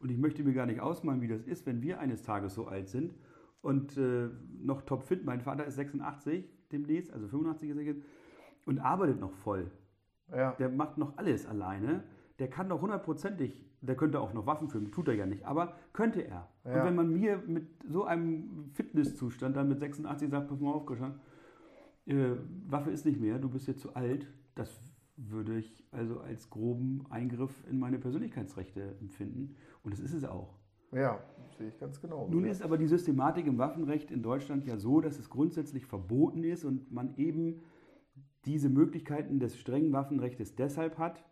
Und 0.00 0.10
ich 0.10 0.18
möchte 0.18 0.42
mir 0.42 0.52
gar 0.52 0.66
nicht 0.66 0.80
ausmalen, 0.80 1.20
wie 1.20 1.28
das 1.28 1.42
ist, 1.42 1.66
wenn 1.66 1.82
wir 1.82 2.00
eines 2.00 2.22
Tages 2.22 2.54
so 2.54 2.66
alt 2.66 2.88
sind 2.88 3.14
und 3.60 3.96
äh, 3.96 4.30
noch 4.60 4.82
topfit. 4.82 5.24
Mein 5.24 5.40
Vater 5.40 5.64
ist 5.64 5.76
86 5.76 6.44
demnächst, 6.72 7.12
also 7.12 7.28
85 7.28 7.70
ist 7.70 7.76
er 7.76 7.82
jetzt, 7.82 8.02
und 8.66 8.78
arbeitet 8.78 9.20
noch 9.20 9.32
voll. 9.32 9.70
Ja. 10.30 10.52
Der 10.52 10.68
macht 10.68 10.98
noch 10.98 11.16
alles 11.18 11.46
alleine. 11.46 12.04
Der 12.38 12.48
kann 12.48 12.68
doch 12.68 12.80
hundertprozentig, 12.80 13.64
der 13.82 13.96
könnte 13.96 14.20
auch 14.20 14.32
noch 14.32 14.46
Waffen 14.46 14.68
führen, 14.68 14.90
tut 14.90 15.08
er 15.08 15.14
ja 15.14 15.26
nicht, 15.26 15.44
aber 15.44 15.74
könnte 15.92 16.22
er. 16.22 16.48
Ja. 16.64 16.78
Und 16.78 16.86
wenn 16.86 16.94
man 16.94 17.12
mir 17.12 17.42
mit 17.46 17.66
so 17.88 18.04
einem 18.04 18.70
Fitnesszustand 18.74 19.56
dann 19.56 19.68
mit 19.68 19.80
86 19.80 20.30
sagt, 20.30 20.48
pass 20.48 20.60
mal 20.60 20.72
auf, 20.72 20.86
Christian, 20.86 21.20
äh, 22.06 22.36
Waffe 22.68 22.90
ist 22.90 23.04
nicht 23.04 23.20
mehr, 23.20 23.38
du 23.38 23.48
bist 23.48 23.66
jetzt 23.66 23.80
zu 23.80 23.94
alt, 23.94 24.26
das 24.54 24.80
würde 25.16 25.58
ich 25.58 25.84
also 25.90 26.20
als 26.20 26.48
groben 26.48 27.04
Eingriff 27.10 27.52
in 27.68 27.78
meine 27.78 27.98
Persönlichkeitsrechte 27.98 28.96
empfinden. 29.00 29.56
Und 29.82 29.92
das 29.92 30.00
ist 30.00 30.14
es 30.14 30.24
auch. 30.24 30.54
Ja, 30.92 31.20
sehe 31.58 31.68
ich 31.68 31.78
ganz 31.78 32.00
genau. 32.00 32.28
Nun 32.30 32.44
ist 32.44 32.62
aber 32.62 32.78
die 32.78 32.86
Systematik 32.86 33.46
im 33.46 33.58
Waffenrecht 33.58 34.10
in 34.10 34.22
Deutschland 34.22 34.64
ja 34.64 34.76
so, 34.76 35.00
dass 35.00 35.18
es 35.18 35.30
grundsätzlich 35.30 35.86
verboten 35.86 36.44
ist 36.44 36.64
und 36.64 36.92
man 36.92 37.16
eben 37.16 37.62
diese 38.44 38.68
Möglichkeiten 38.68 39.38
des 39.38 39.56
strengen 39.58 39.92
Waffenrechts 39.92 40.54
deshalb 40.54 40.98
hat, 40.98 41.24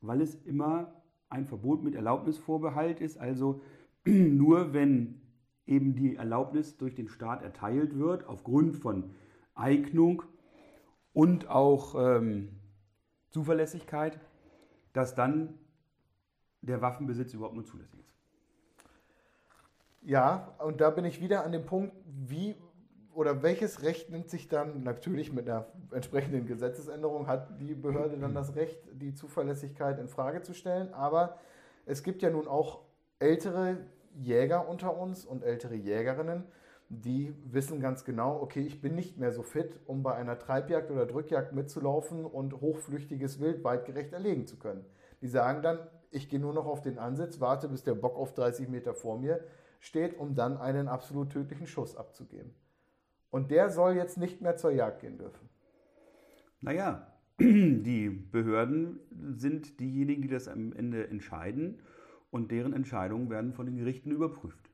weil 0.00 0.20
es 0.20 0.34
immer 0.34 1.01
ein 1.32 1.46
Verbot 1.46 1.82
mit 1.82 1.94
Erlaubnisvorbehalt 1.94 3.00
ist. 3.00 3.18
Also 3.18 3.60
nur 4.04 4.72
wenn 4.72 5.20
eben 5.66 5.94
die 5.94 6.16
Erlaubnis 6.16 6.76
durch 6.76 6.94
den 6.94 7.08
Staat 7.08 7.42
erteilt 7.42 7.98
wird, 7.98 8.26
aufgrund 8.26 8.76
von 8.76 9.10
Eignung 9.54 10.22
und 11.12 11.48
auch 11.48 11.94
ähm, 11.94 12.48
Zuverlässigkeit, 13.30 14.18
dass 14.92 15.14
dann 15.14 15.54
der 16.60 16.80
Waffenbesitz 16.80 17.34
überhaupt 17.34 17.54
nur 17.54 17.64
zulässig 17.64 18.00
ist. 18.00 18.14
Ja, 20.02 20.54
und 20.58 20.80
da 20.80 20.90
bin 20.90 21.04
ich 21.04 21.20
wieder 21.20 21.44
an 21.44 21.52
dem 21.52 21.64
Punkt, 21.64 21.94
wie 22.04 22.56
oder 23.14 23.42
welches 23.42 23.82
Recht 23.82 24.10
nimmt 24.10 24.30
sich 24.30 24.48
dann, 24.48 24.82
natürlich 24.82 25.32
mit 25.32 25.48
einer 25.48 25.66
entsprechenden 25.92 26.46
Gesetzesänderung 26.46 27.26
hat 27.26 27.60
die 27.60 27.74
Behörde 27.74 28.16
dann 28.18 28.34
das 28.34 28.54
Recht, 28.54 28.78
die 28.92 29.14
Zuverlässigkeit 29.14 29.98
in 29.98 30.08
Frage 30.08 30.42
zu 30.42 30.54
stellen, 30.54 30.92
aber 30.94 31.38
es 31.86 32.02
gibt 32.02 32.22
ja 32.22 32.30
nun 32.30 32.48
auch 32.48 32.80
ältere 33.18 33.78
Jäger 34.14 34.68
unter 34.68 34.96
uns 34.96 35.24
und 35.24 35.42
ältere 35.42 35.74
Jägerinnen, 35.74 36.44
die 36.88 37.34
wissen 37.44 37.80
ganz 37.80 38.04
genau, 38.04 38.40
okay, 38.42 38.60
ich 38.60 38.82
bin 38.82 38.94
nicht 38.94 39.16
mehr 39.16 39.32
so 39.32 39.42
fit, 39.42 39.80
um 39.86 40.02
bei 40.02 40.14
einer 40.14 40.38
Treibjagd 40.38 40.90
oder 40.90 41.06
Drückjagd 41.06 41.54
mitzulaufen 41.54 42.26
und 42.26 42.60
hochflüchtiges 42.60 43.40
Wild 43.40 43.64
weitgerecht 43.64 44.12
erlegen 44.12 44.46
zu 44.46 44.58
können. 44.58 44.84
Die 45.22 45.28
sagen 45.28 45.62
dann, 45.62 45.78
ich 46.10 46.28
gehe 46.28 46.40
nur 46.40 46.52
noch 46.52 46.66
auf 46.66 46.82
den 46.82 46.98
Ansitz, 46.98 47.40
warte, 47.40 47.68
bis 47.68 47.82
der 47.82 47.94
Bock 47.94 48.16
auf 48.16 48.34
30 48.34 48.68
Meter 48.68 48.92
vor 48.92 49.18
mir 49.18 49.42
steht, 49.80 50.18
um 50.18 50.34
dann 50.34 50.58
einen 50.58 50.86
absolut 50.86 51.30
tödlichen 51.30 51.66
Schuss 51.66 51.96
abzugeben. 51.96 52.54
Und 53.32 53.50
der 53.50 53.70
soll 53.70 53.94
jetzt 53.94 54.18
nicht 54.18 54.42
mehr 54.42 54.58
zur 54.58 54.72
Jagd 54.72 55.00
gehen 55.00 55.16
dürfen. 55.16 55.48
Naja, 56.60 57.06
die 57.40 58.10
Behörden 58.10 59.00
sind 59.34 59.80
diejenigen, 59.80 60.20
die 60.20 60.28
das 60.28 60.48
am 60.48 60.74
Ende 60.74 61.08
entscheiden 61.08 61.80
und 62.30 62.52
deren 62.52 62.74
Entscheidungen 62.74 63.30
werden 63.30 63.54
von 63.54 63.64
den 63.64 63.76
Gerichten 63.76 64.10
überprüft. 64.10 64.70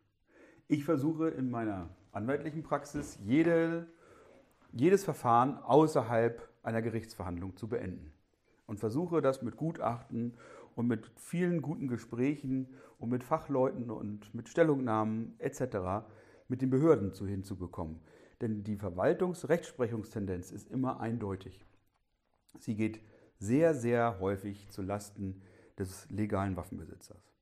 Ich 0.67 0.85
versuche 0.85 1.29
in 1.29 1.51
meiner 1.51 1.89
anwaltlichen 2.11 2.65
Praxis 2.65 3.17
jede, 3.25 3.87
jedes 4.73 5.05
Verfahren 5.05 5.59
außerhalb 5.59 6.47
einer 6.65 6.83
Gerichtsverhandlung 6.83 7.57
zu 7.57 7.69
beenden 7.69 8.13
und 8.67 8.81
versuche 8.81 9.23
das 9.23 9.41
mit 9.41 9.57
Gutachten 9.57 10.35
und 10.75 10.89
mit 10.89 11.13
vielen 11.15 11.63
guten 11.63 11.87
Gesprächen 11.87 12.75
und 12.99 13.09
mit 13.09 13.23
Fachleuten 13.23 13.89
und 13.89 14.35
mit 14.35 14.49
Stellungnahmen 14.49 15.37
etc. 15.39 16.09
mit 16.49 16.61
den 16.61 16.71
Behörden 16.71 17.15
zu 17.15 17.25
hinzubekommen. 17.25 18.01
Denn 18.41 18.63
die 18.63 18.77
Verwaltungsrechtsprechungstendenz 18.77 20.53
ist 20.53 20.71
immer 20.71 21.01
eindeutig. 21.01 21.65
Sie 22.59 22.77
geht 22.77 23.01
sehr, 23.39 23.75
sehr 23.75 24.21
häufig 24.21 24.69
zu 24.71 24.83
Lasten 24.83 25.43
des 25.79 26.09
legalen 26.11 26.57
Waffenbesitzers. 26.57 27.33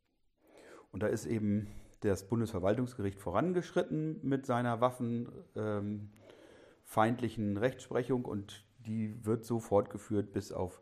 Und 0.93 1.03
da 1.03 1.09
ist 1.09 1.27
eben 1.27 1.67
das 2.01 2.29
Bundesverwaltungsgericht 2.29 3.19
vorangeschritten 3.19 4.21
mit 4.23 4.47
seiner 4.47 4.81
waffenfeindlichen 4.81 7.51
ähm, 7.51 7.57
Rechtsprechung 7.57 8.25
und 8.25 8.65
die 8.79 9.25
wird 9.25 9.45
so 9.45 9.59
fortgeführt 9.59 10.33
bis 10.33 10.53
auf 10.53 10.81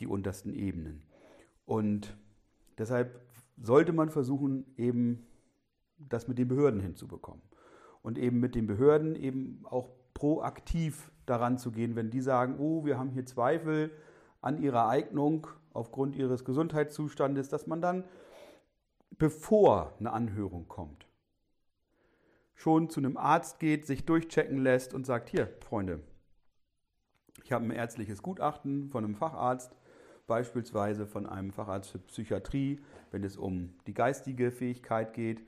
die 0.00 0.06
untersten 0.06 0.54
Ebenen. 0.54 1.02
Und 1.66 2.16
deshalb 2.78 3.20
sollte 3.60 3.92
man 3.92 4.10
versuchen, 4.10 4.64
eben 4.76 5.26
das 5.98 6.28
mit 6.28 6.38
den 6.38 6.48
Behörden 6.48 6.80
hinzubekommen 6.80 7.42
und 8.02 8.18
eben 8.18 8.40
mit 8.40 8.54
den 8.54 8.66
Behörden 8.66 9.14
eben 9.16 9.64
auch 9.64 9.88
proaktiv 10.14 11.10
daran 11.26 11.58
zu 11.58 11.70
gehen, 11.70 11.96
wenn 11.96 12.10
die 12.10 12.20
sagen, 12.20 12.56
oh, 12.58 12.84
wir 12.84 12.98
haben 12.98 13.10
hier 13.10 13.26
Zweifel 13.26 13.92
an 14.40 14.60
ihrer 14.62 14.88
Eignung 14.88 15.46
aufgrund 15.72 16.16
ihres 16.16 16.44
Gesundheitszustandes, 16.44 17.48
dass 17.48 17.66
man 17.66 17.80
dann, 17.80 18.04
bevor 19.18 19.94
eine 19.98 20.12
Anhörung 20.12 20.68
kommt, 20.68 21.06
schon 22.54 22.90
zu 22.90 23.00
einem 23.00 23.16
Arzt 23.16 23.60
geht, 23.60 23.86
sich 23.86 24.04
durchchecken 24.04 24.58
lässt 24.58 24.92
und 24.94 25.06
sagt, 25.06 25.28
hier, 25.28 25.48
Freunde, 25.60 26.00
ich 27.44 27.52
habe 27.52 27.64
ein 27.64 27.70
ärztliches 27.70 28.22
Gutachten 28.22 28.90
von 28.90 29.04
einem 29.04 29.14
Facharzt, 29.14 29.76
beispielsweise 30.26 31.06
von 31.06 31.26
einem 31.26 31.52
Facharzt 31.52 31.90
für 31.90 31.98
Psychiatrie, 32.00 32.80
wenn 33.10 33.22
es 33.22 33.36
um 33.36 33.74
die 33.86 33.94
geistige 33.94 34.50
Fähigkeit 34.50 35.14
geht 35.14 35.42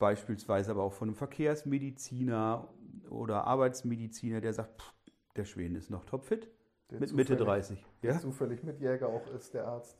beispielsweise 0.00 0.72
aber 0.72 0.82
auch 0.82 0.92
von 0.92 1.08
einem 1.08 1.14
Verkehrsmediziner 1.14 2.68
oder 3.08 3.44
Arbeitsmediziner, 3.46 4.40
der 4.40 4.52
sagt, 4.52 4.80
pff, 4.80 4.94
der 5.36 5.44
Schwen 5.44 5.76
ist 5.76 5.90
noch 5.90 6.04
topfit 6.04 6.50
mit 6.90 7.12
Mitte 7.12 7.36
30. 7.36 7.86
Der 8.02 8.14
ja? 8.14 8.18
zufällig 8.18 8.64
Mitjäger 8.64 9.08
auch 9.08 9.28
ist, 9.28 9.54
der 9.54 9.68
Arzt. 9.68 9.96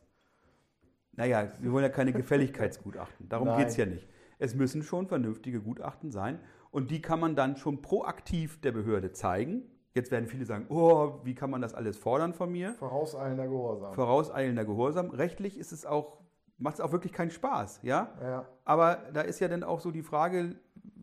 Naja, 1.12 1.52
wir 1.60 1.70
wollen 1.70 1.84
ja 1.84 1.90
keine 1.90 2.12
Gefälligkeitsgutachten. 2.12 3.28
Darum 3.28 3.56
geht 3.56 3.68
es 3.68 3.76
ja 3.76 3.86
nicht. 3.86 4.08
Es 4.38 4.54
müssen 4.54 4.82
schon 4.82 5.06
vernünftige 5.06 5.60
Gutachten 5.60 6.10
sein 6.10 6.40
und 6.70 6.90
die 6.90 7.02
kann 7.02 7.20
man 7.20 7.36
dann 7.36 7.56
schon 7.56 7.82
proaktiv 7.82 8.60
der 8.60 8.72
Behörde 8.72 9.12
zeigen. 9.12 9.62
Jetzt 9.92 10.10
werden 10.10 10.26
viele 10.26 10.46
sagen, 10.46 10.66
oh, 10.70 11.20
wie 11.24 11.34
kann 11.34 11.50
man 11.50 11.60
das 11.60 11.74
alles 11.74 11.98
fordern 11.98 12.32
von 12.32 12.50
mir? 12.50 12.72
Vorauseilender 12.74 13.48
Gehorsam. 13.48 13.94
Vorauseilender 13.94 14.64
Gehorsam. 14.64 15.10
Rechtlich 15.10 15.58
ist 15.58 15.72
es 15.72 15.84
auch 15.84 16.19
macht 16.60 16.74
es 16.74 16.80
auch 16.80 16.92
wirklich 16.92 17.12
keinen 17.12 17.30
Spaß, 17.30 17.80
ja? 17.82 18.12
ja? 18.20 18.46
Aber 18.64 18.98
da 19.12 19.22
ist 19.22 19.40
ja 19.40 19.48
dann 19.48 19.64
auch 19.64 19.80
so 19.80 19.90
die 19.90 20.02
Frage, 20.02 20.56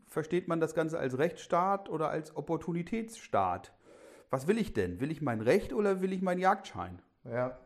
versteht 0.07 0.47
man 0.47 0.59
das 0.59 0.73
Ganze 0.75 0.99
als 0.99 1.17
Rechtsstaat 1.17 1.89
oder 1.89 2.09
als 2.09 2.35
Opportunitätsstaat? 2.35 3.73
Was 4.29 4.47
will 4.47 4.57
ich 4.57 4.73
denn? 4.73 4.99
Will 4.99 5.11
ich 5.11 5.21
mein 5.21 5.41
Recht 5.41 5.73
oder 5.73 6.01
will 6.01 6.13
ich 6.13 6.21
meinen 6.21 6.39
Jagdschein? 6.39 7.01
Ja. 7.23 7.57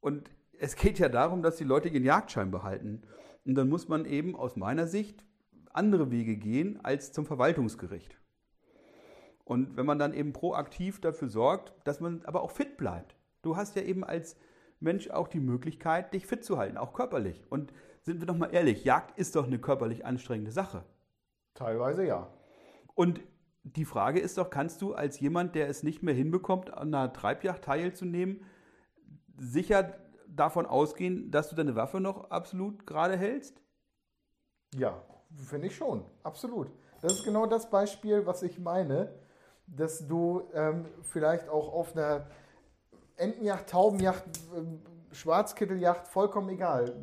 Und 0.00 0.30
es 0.58 0.76
geht 0.76 0.98
ja 0.98 1.08
darum, 1.08 1.42
dass 1.42 1.56
die 1.56 1.64
Leute 1.64 1.88
ihren 1.88 2.04
Jagdschein 2.04 2.50
behalten. 2.50 3.02
Und 3.44 3.54
dann 3.54 3.68
muss 3.68 3.88
man 3.88 4.04
eben 4.04 4.34
aus 4.36 4.56
meiner 4.56 4.86
Sicht 4.86 5.24
andere 5.72 6.10
Wege 6.10 6.36
gehen 6.36 6.80
als 6.82 7.12
zum 7.12 7.26
Verwaltungsgericht. 7.26 8.18
Und 9.44 9.76
wenn 9.76 9.86
man 9.86 9.98
dann 9.98 10.14
eben 10.14 10.32
proaktiv 10.32 11.00
dafür 11.00 11.28
sorgt, 11.28 11.74
dass 11.84 12.00
man 12.00 12.24
aber 12.24 12.42
auch 12.42 12.50
fit 12.50 12.76
bleibt. 12.76 13.14
Du 13.42 13.56
hast 13.56 13.76
ja 13.76 13.82
eben 13.82 14.04
als 14.04 14.36
Mensch 14.80 15.10
auch 15.10 15.28
die 15.28 15.40
Möglichkeit, 15.40 16.12
dich 16.12 16.26
fit 16.26 16.44
zu 16.44 16.58
halten, 16.58 16.76
auch 16.76 16.92
körperlich. 16.92 17.44
Und 17.50 17.72
sind 18.02 18.20
wir 18.20 18.26
doch 18.26 18.36
mal 18.36 18.52
ehrlich, 18.52 18.84
Jagd 18.84 19.18
ist 19.18 19.36
doch 19.36 19.46
eine 19.46 19.58
körperlich 19.58 20.04
anstrengende 20.04 20.52
Sache. 20.52 20.84
Teilweise 21.54 22.04
ja. 22.04 22.28
Und 22.94 23.20
die 23.62 23.84
Frage 23.84 24.20
ist 24.20 24.36
doch, 24.36 24.50
kannst 24.50 24.82
du 24.82 24.94
als 24.94 25.20
jemand, 25.20 25.54
der 25.54 25.68
es 25.68 25.82
nicht 25.82 26.02
mehr 26.02 26.14
hinbekommt, 26.14 26.72
an 26.72 26.94
einer 26.94 27.12
Treibjagd 27.12 27.64
teilzunehmen, 27.64 28.44
sicher 29.38 29.94
davon 30.28 30.66
ausgehen, 30.66 31.30
dass 31.30 31.48
du 31.48 31.56
deine 31.56 31.74
Waffe 31.76 32.00
noch 32.00 32.30
absolut 32.30 32.86
gerade 32.86 33.16
hältst? 33.16 33.60
Ja, 34.74 35.02
finde 35.34 35.68
ich 35.68 35.76
schon, 35.76 36.04
absolut. 36.22 36.70
Das 37.00 37.12
ist 37.12 37.24
genau 37.24 37.46
das 37.46 37.70
Beispiel, 37.70 38.26
was 38.26 38.42
ich 38.42 38.58
meine, 38.58 39.14
dass 39.66 40.06
du 40.06 40.42
ähm, 40.52 40.86
vielleicht 41.02 41.48
auch 41.48 41.72
auf 41.72 41.96
einer 41.96 42.26
Entenjacht, 43.16 43.68
Taubenjacht, 43.68 44.24
äh, 44.26 45.14
Schwarzkitteljacht, 45.14 46.08
vollkommen 46.08 46.48
egal. 46.50 46.94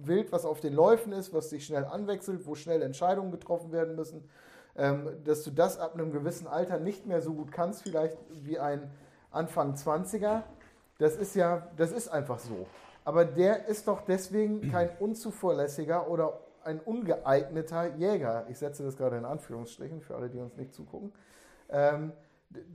Wild, 0.00 0.32
was 0.32 0.44
auf 0.44 0.60
den 0.60 0.74
Läufen 0.74 1.12
ist, 1.12 1.32
was 1.32 1.50
sich 1.50 1.66
schnell 1.66 1.84
anwechselt, 1.84 2.46
wo 2.46 2.54
schnell 2.54 2.82
Entscheidungen 2.82 3.30
getroffen 3.30 3.72
werden 3.72 3.94
müssen, 3.94 4.28
ähm, 4.76 5.08
dass 5.24 5.42
du 5.42 5.50
das 5.50 5.78
ab 5.78 5.94
einem 5.94 6.12
gewissen 6.12 6.46
Alter 6.46 6.78
nicht 6.78 7.06
mehr 7.06 7.20
so 7.20 7.34
gut 7.34 7.52
kannst, 7.52 7.82
vielleicht 7.82 8.16
wie 8.30 8.58
ein 8.58 8.90
Anfang 9.30 9.74
20er. 9.74 10.42
Das 10.98 11.16
ist 11.16 11.34
ja, 11.34 11.68
das 11.76 11.92
ist 11.92 12.08
einfach 12.08 12.38
so. 12.38 12.66
Aber 13.04 13.24
der 13.24 13.66
ist 13.66 13.88
doch 13.88 14.02
deswegen 14.02 14.70
kein 14.70 14.90
unzuverlässiger 14.98 16.08
oder 16.08 16.40
ein 16.64 16.80
ungeeigneter 16.80 17.96
Jäger. 17.96 18.46
Ich 18.48 18.58
setze 18.58 18.82
das 18.82 18.96
gerade 18.96 19.16
in 19.16 19.24
Anführungsstrichen 19.24 20.00
für 20.00 20.16
alle, 20.16 20.28
die 20.28 20.38
uns 20.38 20.56
nicht 20.56 20.74
zugucken. 20.74 21.12
Ähm, 21.70 22.12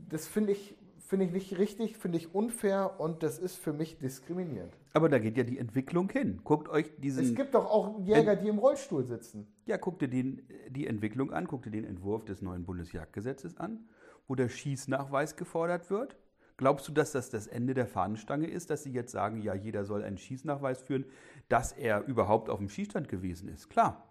das 0.09 0.27
finde 0.27 0.53
ich, 0.53 0.75
find 1.03 1.23
ich 1.23 1.31
nicht 1.31 1.57
richtig, 1.57 1.97
finde 1.97 2.17
ich 2.17 2.33
unfair 2.33 2.99
und 2.99 3.23
das 3.23 3.37
ist 3.37 3.55
für 3.55 3.73
mich 3.73 3.97
diskriminierend. 3.99 4.73
Aber 4.93 5.09
da 5.09 5.19
geht 5.19 5.37
ja 5.37 5.43
die 5.43 5.59
Entwicklung 5.59 6.09
hin. 6.09 6.41
Guckt 6.43 6.69
euch 6.69 6.91
diesen. 6.97 7.25
Es 7.25 7.35
gibt 7.35 7.53
doch 7.53 7.65
auch 7.65 7.99
Jäger, 7.99 8.35
die 8.35 8.47
im 8.47 8.57
Rollstuhl 8.57 9.03
sitzen. 9.03 9.47
Ja, 9.65 9.77
guckt 9.77 10.01
dir 10.01 10.07
den, 10.07 10.41
die 10.69 10.87
Entwicklung 10.87 11.31
an, 11.31 11.45
guckt 11.45 11.65
dir 11.65 11.71
den 11.71 11.85
Entwurf 11.85 12.25
des 12.25 12.41
neuen 12.41 12.63
Bundesjagdgesetzes 12.65 13.57
an, 13.57 13.85
wo 14.27 14.35
der 14.35 14.49
Schießnachweis 14.49 15.35
gefordert 15.35 15.89
wird. 15.89 16.17
Glaubst 16.57 16.87
du, 16.87 16.91
dass 16.91 17.11
das 17.11 17.29
das 17.29 17.47
Ende 17.47 17.73
der 17.73 17.87
Fahnenstange 17.87 18.47
ist, 18.47 18.69
dass 18.69 18.83
sie 18.83 18.91
jetzt 18.91 19.11
sagen, 19.11 19.41
ja, 19.41 19.55
jeder 19.55 19.85
soll 19.85 20.03
einen 20.03 20.17
Schießnachweis 20.17 20.83
führen, 20.83 21.05
dass 21.49 21.71
er 21.71 22.05
überhaupt 22.05 22.49
auf 22.49 22.59
dem 22.59 22.69
Schießstand 22.69 23.09
gewesen 23.09 23.49
ist? 23.49 23.69
Klar. 23.69 24.07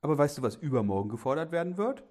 Aber 0.00 0.18
weißt 0.18 0.38
du, 0.38 0.42
was 0.42 0.56
übermorgen 0.56 1.08
gefordert 1.08 1.52
werden 1.52 1.78
wird? 1.78 2.04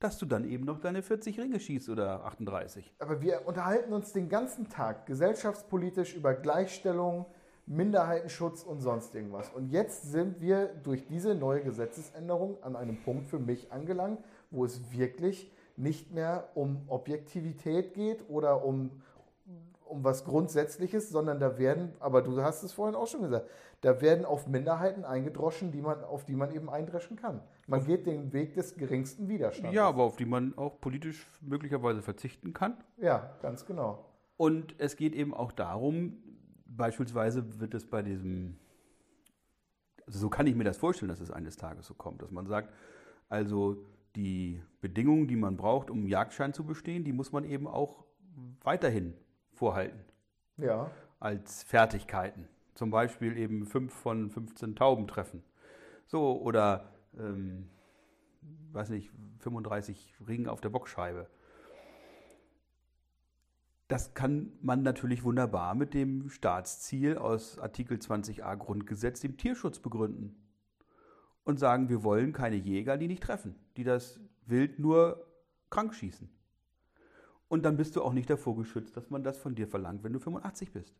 Dass 0.00 0.18
du 0.18 0.26
dann 0.26 0.44
eben 0.44 0.64
noch 0.64 0.80
deine 0.80 1.02
40 1.02 1.38
Ringe 1.40 1.60
schießt 1.60 1.88
oder 1.88 2.24
38. 2.24 2.92
Aber 2.98 3.20
wir 3.22 3.46
unterhalten 3.46 3.92
uns 3.92 4.12
den 4.12 4.28
ganzen 4.28 4.68
Tag 4.68 5.06
gesellschaftspolitisch 5.06 6.14
über 6.14 6.34
Gleichstellung, 6.34 7.26
Minderheitenschutz 7.66 8.62
und 8.62 8.80
sonst 8.80 9.14
irgendwas. 9.14 9.50
Und 9.50 9.70
jetzt 9.70 10.10
sind 10.10 10.40
wir 10.40 10.66
durch 10.82 11.06
diese 11.06 11.34
neue 11.34 11.62
Gesetzesänderung 11.62 12.62
an 12.62 12.76
einem 12.76 13.02
Punkt 13.02 13.26
für 13.26 13.38
mich 13.38 13.72
angelangt, 13.72 14.22
wo 14.50 14.64
es 14.64 14.92
wirklich 14.92 15.50
nicht 15.76 16.12
mehr 16.12 16.50
um 16.54 16.82
Objektivität 16.88 17.94
geht 17.94 18.28
oder 18.28 18.64
um, 18.64 18.90
um 19.94 20.02
was 20.02 20.24
Grundsätzliches, 20.24 21.08
sondern 21.08 21.38
da 21.38 21.56
werden, 21.56 21.92
aber 22.00 22.20
du 22.20 22.42
hast 22.42 22.64
es 22.64 22.72
vorhin 22.72 22.96
auch 22.96 23.06
schon 23.06 23.22
gesagt, 23.22 23.48
da 23.80 24.00
werden 24.00 24.24
auf 24.24 24.48
Minderheiten 24.48 25.04
eingedroschen, 25.04 25.70
die 25.70 25.80
man, 25.80 26.02
auf 26.02 26.24
die 26.24 26.34
man 26.34 26.52
eben 26.52 26.68
eindreschen 26.68 27.16
kann. 27.16 27.40
Man 27.68 27.80
auf 27.80 27.86
geht 27.86 28.06
den 28.06 28.32
Weg 28.32 28.54
des 28.54 28.74
geringsten 28.74 29.28
Widerstands. 29.28 29.74
Ja, 29.74 29.86
aber 29.86 30.02
auf 30.02 30.16
die 30.16 30.24
man 30.24 30.58
auch 30.58 30.80
politisch 30.80 31.24
möglicherweise 31.40 32.02
verzichten 32.02 32.52
kann. 32.52 32.76
Ja, 32.96 33.36
ganz 33.40 33.66
genau. 33.66 34.04
Und 34.36 34.74
es 34.78 34.96
geht 34.96 35.14
eben 35.14 35.32
auch 35.32 35.52
darum, 35.52 36.18
beispielsweise 36.66 37.60
wird 37.60 37.74
es 37.74 37.86
bei 37.86 38.02
diesem, 38.02 38.58
also 40.06 40.18
so 40.18 40.28
kann 40.28 40.48
ich 40.48 40.56
mir 40.56 40.64
das 40.64 40.76
vorstellen, 40.76 41.08
dass 41.08 41.20
es 41.20 41.30
eines 41.30 41.56
Tages 41.56 41.86
so 41.86 41.94
kommt, 41.94 42.20
dass 42.20 42.32
man 42.32 42.46
sagt, 42.46 42.72
also 43.28 43.76
die 44.16 44.60
Bedingungen, 44.80 45.28
die 45.28 45.36
man 45.36 45.56
braucht, 45.56 45.88
um 45.88 45.98
einen 45.98 46.08
Jagdschein 46.08 46.52
zu 46.52 46.64
bestehen, 46.64 47.04
die 47.04 47.12
muss 47.12 47.30
man 47.30 47.44
eben 47.44 47.68
auch 47.68 48.04
weiterhin 48.62 49.14
vorhalten. 49.64 50.04
Ja. 50.58 50.90
Als 51.20 51.62
Fertigkeiten. 51.62 52.48
Zum 52.74 52.90
Beispiel 52.90 53.38
eben 53.38 53.64
fünf 53.64 53.94
von 53.94 54.28
15 54.28 54.76
Tauben 54.76 55.06
treffen. 55.06 55.42
So, 56.06 56.38
oder, 56.38 56.92
ähm, 57.18 57.70
weiß 58.72 58.90
nicht, 58.90 59.10
35 59.38 60.16
Ringen 60.28 60.48
auf 60.48 60.60
der 60.60 60.68
Bockscheibe. 60.68 61.30
Das 63.88 64.12
kann 64.12 64.52
man 64.60 64.82
natürlich 64.82 65.24
wunderbar 65.24 65.74
mit 65.74 65.94
dem 65.94 66.28
Staatsziel 66.28 67.16
aus 67.16 67.58
Artikel 67.58 67.96
20a 67.96 68.54
Grundgesetz, 68.56 69.20
dem 69.20 69.38
Tierschutz, 69.38 69.78
begründen 69.78 70.36
und 71.44 71.58
sagen, 71.58 71.88
wir 71.88 72.02
wollen 72.04 72.34
keine 72.34 72.56
Jäger, 72.56 72.98
die 72.98 73.08
nicht 73.08 73.22
treffen, 73.22 73.54
die 73.78 73.84
das 73.84 74.20
Wild 74.44 74.78
nur 74.78 75.26
krank 75.70 75.94
schießen. 75.94 76.28
Und 77.54 77.62
dann 77.64 77.76
bist 77.76 77.94
du 77.94 78.02
auch 78.02 78.12
nicht 78.12 78.28
davor 78.28 78.56
geschützt, 78.56 78.96
dass 78.96 79.10
man 79.10 79.22
das 79.22 79.38
von 79.38 79.54
dir 79.54 79.68
verlangt, 79.68 80.02
wenn 80.02 80.12
du 80.12 80.18
85 80.18 80.72
bist. 80.72 80.92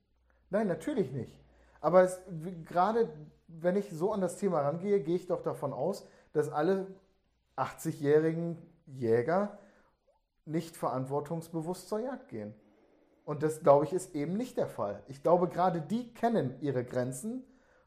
Nein, 0.51 0.69
natürlich 0.69 1.11
nicht. 1.11 1.33
Aber 1.81 2.05
es, 2.05 2.21
gerade 2.65 3.13
wenn 3.49 3.75
ich 3.75 3.91
so 3.91 4.13
an 4.13 4.21
das 4.21 4.37
Thema 4.37 4.61
rangehe, 4.61 5.01
gehe 5.01 5.17
ich 5.17 5.27
doch 5.27 5.43
davon 5.43 5.73
aus, 5.73 6.07
dass 6.33 6.49
alle 6.49 6.87
80-jährigen 7.57 8.57
Jäger 8.87 9.59
nicht 10.45 10.77
verantwortungsbewusst 10.77 11.89
zur 11.89 11.99
Jagd 11.99 12.29
gehen. 12.29 12.55
Und 13.25 13.43
das, 13.43 13.65
glaube 13.65 13.87
ich, 13.87 13.93
ist 13.93 14.15
eben 14.15 14.37
nicht 14.37 14.57
der 14.57 14.69
Fall. 14.69 15.03
Ich 15.09 15.25
glaube, 15.25 15.49
gerade 15.49 15.81
die 15.81 16.15
kennen 16.15 16.55
ihre 16.61 16.85
Grenzen 16.85 17.43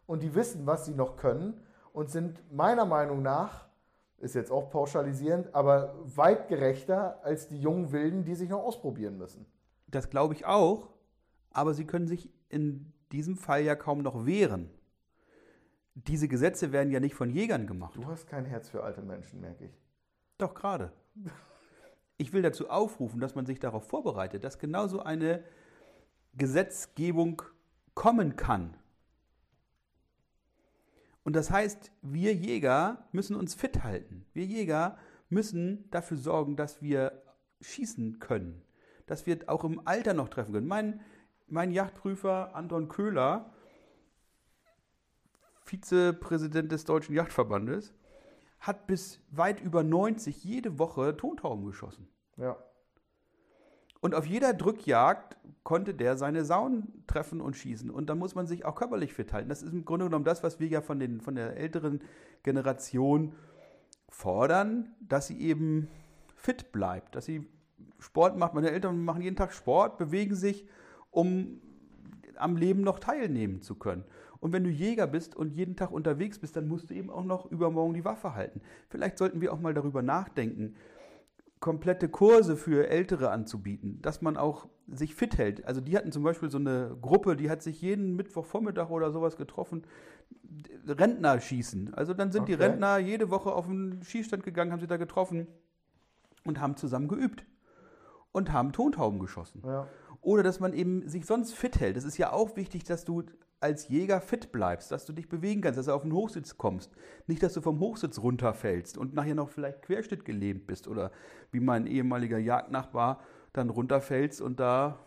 und 0.08 0.24
die 0.24 0.36
wissen, 0.36 0.68
was 0.68 0.84
sie 0.84 0.94
noch 0.94 1.16
können 1.16 1.62
und 1.94 2.12
sind 2.12 2.42
meiner 2.52 2.86
Meinung 2.86 3.22
nach, 3.22 3.67
ist 4.20 4.36
jetzt 4.36 4.52
auch 4.52 4.70
pauschalisierend, 4.70 5.54
aber 5.54 5.96
weit 6.04 6.48
gerechter 6.48 7.24
als 7.24 7.48
die 7.48 7.60
jungen 7.60 7.92
Wilden, 7.92 8.24
die 8.24 8.36
sich 8.36 8.50
noch 8.50 8.64
ausprobieren 8.64 9.18
müssen. 9.18 9.46
Das 9.88 10.10
glaube 10.10 10.34
ich 10.34 10.46
auch, 10.46 10.90
aber 11.52 11.74
sie 11.74 11.86
können 11.86 12.08
sich 12.08 12.30
in 12.50 12.94
diesem 13.12 13.38
Fall 13.38 13.64
ja 13.64 13.76
kaum 13.76 14.02
noch 14.02 14.26
wehren. 14.26 14.70
Diese 15.96 16.28
Gesetze 16.28 16.72
werden 16.72 16.92
ja 16.92 17.00
nicht 17.00 17.16
von 17.16 17.30
Jägern 17.30 17.68
gemacht. 17.68 17.96
Du 17.96 18.06
hast 18.06 18.28
kein 18.28 18.46
Herz 18.46 18.70
für 18.70 18.84
alte 18.84 19.02
Menschen, 19.02 19.42
merke 19.42 19.66
ich. 19.66 19.82
Doch 20.38 20.54
gerade. 20.54 20.92
Ich 22.20 22.34
will 22.34 22.42
dazu 22.42 22.72
aufrufen, 22.72 23.20
dass 23.20 23.36
man 23.36 23.46
sich 23.46 23.60
darauf 23.60 23.88
vorbereitet, 23.88 24.44
dass 24.44 24.58
genauso 24.58 25.04
eine 25.04 25.44
Gesetzgebung 26.36 27.44
kommen 27.94 28.36
kann. 28.36 28.76
Und 31.28 31.36
das 31.36 31.52
heißt, 31.52 31.92
wir 32.02 32.34
Jäger 32.34 33.06
müssen 33.12 33.36
uns 33.36 33.54
fit 33.54 33.84
halten. 33.84 34.26
Wir 34.32 34.46
Jäger 34.46 34.98
müssen 35.28 35.92
dafür 35.92 36.16
sorgen, 36.16 36.56
dass 36.56 36.82
wir 36.82 37.22
schießen 37.60 38.20
können, 38.20 38.62
dass 39.08 39.26
wir 39.26 39.38
auch 39.48 39.66
im 39.66 39.86
Alter 39.86 40.14
noch 40.14 40.30
treffen 40.30 40.54
können. 40.54 40.68
Mein, 40.68 41.02
mein 41.48 41.72
Yachtprüfer 41.72 42.56
Anton 42.56 42.88
Köhler, 42.88 43.52
Vizepräsident 45.66 46.72
des 46.72 46.86
Deutschen 46.86 47.14
Yachtverbandes, 47.14 47.94
hat 48.62 48.88
bis 48.88 49.20
weit 49.30 49.60
über 49.60 49.84
90 49.84 50.46
jede 50.46 50.80
Woche 50.80 51.18
Tontauben 51.18 51.66
geschossen. 51.66 52.08
Ja. 52.38 52.56
Und 54.00 54.16
auf 54.16 54.26
jeder 54.26 54.54
Drückjagd 54.54 55.38
konnte 55.64 55.94
der 55.94 56.18
seine 56.18 56.46
Sauen 56.46 57.04
treffen 57.08 57.42
und 57.42 57.56
schießen. 57.56 57.90
Und 57.90 58.10
da 58.10 58.16
muss 58.16 58.36
man 58.36 58.48
sich 58.48 58.66
auch 58.66 58.76
körperlich 58.76 59.14
fit 59.14 59.34
halten. 59.34 59.50
Das 59.50 59.64
ist 59.64 59.74
im 59.74 59.86
Grunde 59.86 60.06
genommen 60.06 60.26
das, 60.26 60.44
was 60.44 60.60
wir 60.60 60.68
ja 60.68 60.82
von, 60.82 61.00
den, 61.00 61.20
von 61.20 61.36
der 61.36 61.58
älteren 61.58 62.02
Generation 62.44 63.34
fordern, 64.10 64.96
dass 65.02 65.28
sie 65.28 65.42
eben 65.42 65.90
fit 66.36 66.72
bleibt, 66.72 67.16
dass 67.16 67.26
sie 67.26 67.48
Sport 68.00 68.38
macht. 68.38 68.54
Meine 68.54 68.72
Eltern 68.72 69.04
machen 69.04 69.22
jeden 69.22 69.36
Tag 69.36 69.52
Sport, 69.54 69.98
bewegen 69.98 70.36
sich, 70.36 70.68
um 71.12 71.60
am 72.36 72.56
Leben 72.56 72.82
noch 72.82 73.00
teilnehmen 73.00 73.62
zu 73.62 73.76
können. 73.76 74.06
Und 74.40 74.54
wenn 74.54 74.64
du 74.64 74.70
Jäger 74.70 75.08
bist 75.08 75.36
und 75.36 75.52
jeden 75.52 75.76
Tag 75.76 75.92
unterwegs 75.92 76.40
bist, 76.40 76.56
dann 76.56 76.68
musst 76.68 76.90
du 76.90 76.94
eben 76.94 77.10
auch 77.10 77.24
noch 77.24 77.50
übermorgen 77.52 77.96
die 77.96 78.06
Waffe 78.06 78.36
halten. 78.36 78.62
Vielleicht 78.90 79.18
sollten 79.18 79.42
wir 79.42 79.52
auch 79.52 79.60
mal 79.60 79.74
darüber 79.74 80.04
nachdenken, 80.04 80.76
komplette 81.60 82.10
Kurse 82.10 82.56
für 82.56 82.90
Ältere 82.90 83.32
anzubieten, 83.32 84.00
dass 84.02 84.22
man 84.22 84.38
auch 84.38 84.68
sich 84.88 85.16
fit 85.16 85.38
hält. 85.38 85.66
Also 85.66 85.82
die 85.82 85.98
hatten 85.98 86.12
zum 86.12 86.24
Beispiel 86.24 86.50
so 86.50 86.58
eine 86.58 86.96
Gruppe, 87.02 87.36
die 87.36 87.50
hat 87.50 87.62
sich 87.62 87.82
jeden 87.82 88.16
Mittwochvormittag 88.16 88.90
oder 88.90 89.12
sowas 89.12 89.38
getroffen, 89.38 89.84
Rentner 90.88 91.40
schießen. 91.40 91.94
Also 91.94 92.14
dann 92.14 92.32
sind 92.32 92.44
okay. 92.44 92.56
die 92.56 92.64
Rentner 92.64 92.98
jede 92.98 93.30
Woche 93.30 93.52
auf 93.52 93.66
den 93.66 94.02
Schießstand 94.04 94.44
gegangen, 94.44 94.72
haben 94.72 94.80
sie 94.80 94.88
da 94.88 94.98
getroffen 94.98 95.48
und 96.46 96.60
haben 96.60 96.78
zusammen 96.78 97.08
geübt 97.08 97.46
und 98.32 98.54
haben 98.54 98.72
Tontauben 98.72 99.20
geschossen. 99.20 99.64
Ja. 99.66 99.88
Oder 100.22 100.44
dass 100.44 100.60
man 100.60 100.74
eben 100.74 101.08
sich 101.08 101.26
sonst 101.26 101.54
fit 101.54 101.80
hält. 101.80 101.98
Es 101.98 102.04
ist 102.04 102.18
ja 102.18 102.32
auch 102.32 102.56
wichtig, 102.56 102.84
dass 102.84 103.04
du 103.04 103.24
als 103.60 103.88
Jäger 103.90 104.22
fit 104.22 104.52
bleibst, 104.52 104.92
dass 104.92 105.06
du 105.06 105.14
dich 105.14 105.30
bewegen 105.30 105.62
kannst, 105.62 105.80
dass 105.80 105.88
du 105.88 105.94
auf 105.94 106.04
den 106.04 106.14
Hochsitz 106.14 106.58
kommst. 106.58 106.92
Nicht, 107.26 107.42
dass 107.42 107.54
du 107.54 107.62
vom 107.62 107.80
Hochsitz 107.80 108.20
runterfällst 108.20 108.98
und 108.98 109.14
nachher 109.14 109.36
noch 109.36 109.50
vielleicht 109.50 109.82
Querschnitt 109.82 110.26
gelähmt 110.26 110.68
bist 110.68 110.88
oder 110.88 111.12
wie 111.52 111.60
mein 111.60 111.88
ehemaliger 111.88 112.38
Jagdnachbar 112.38 113.22
dann 113.54 113.70
runterfällst 113.70 114.42
und 114.42 114.60
da 114.60 115.00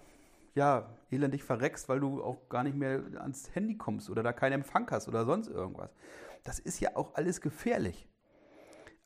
ja 0.54 0.96
elendig 1.10 1.44
verreckst, 1.44 1.88
weil 1.88 2.00
du 2.00 2.22
auch 2.22 2.48
gar 2.48 2.64
nicht 2.64 2.76
mehr 2.76 3.02
ans 3.20 3.54
Handy 3.54 3.76
kommst 3.76 4.10
oder 4.10 4.22
da 4.22 4.32
keinen 4.32 4.54
Empfang 4.54 4.90
hast 4.90 5.08
oder 5.08 5.24
sonst 5.24 5.48
irgendwas. 5.48 5.94
Das 6.42 6.58
ist 6.58 6.80
ja 6.80 6.96
auch 6.96 7.14
alles 7.14 7.40
gefährlich. 7.40 8.08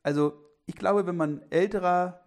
Also 0.01 0.33
ich 0.65 0.75
glaube, 0.75 1.05
wenn 1.05 1.17
man 1.17 1.43
älterer 1.51 2.21